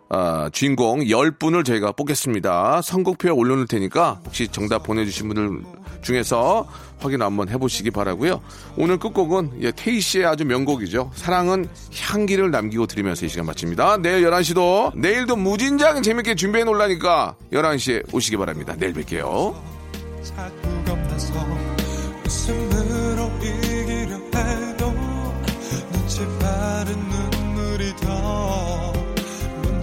[0.10, 2.82] 아, 주인공 10분을 저희가 뽑겠습니다.
[2.82, 5.64] 선곡표에 올려놓을 테니까 혹시 정답 보내주신 분들
[6.02, 6.68] 중에서
[7.00, 8.42] 확인 한번 해보시기 바라고요.
[8.78, 11.12] 오늘 끝곡은 예, 테이 씨의 아주 명곡이죠.
[11.14, 11.68] 사랑은
[12.02, 13.98] 향기를 남기고 들으면서 이 시간 마칩니다.
[13.98, 18.76] 내일 11시도 내일도 무진장 재밌게 준비해 놓으라니까 11시에 오시기 바랍니다.
[18.78, 19.56] 내일 뵐게요.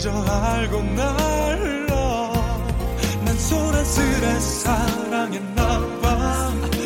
[0.04, 2.32] 먼저 알고 날라
[3.24, 6.08] 난 소란스레 사랑했나봐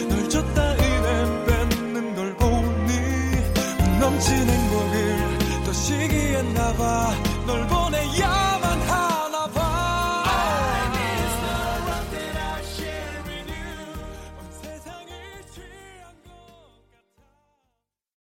[0.09, 7.15] 널 줬다 은혜 뺏는 걸 보니 넘치는 목을 더 시기했나봐
[7.45, 7.88] 널보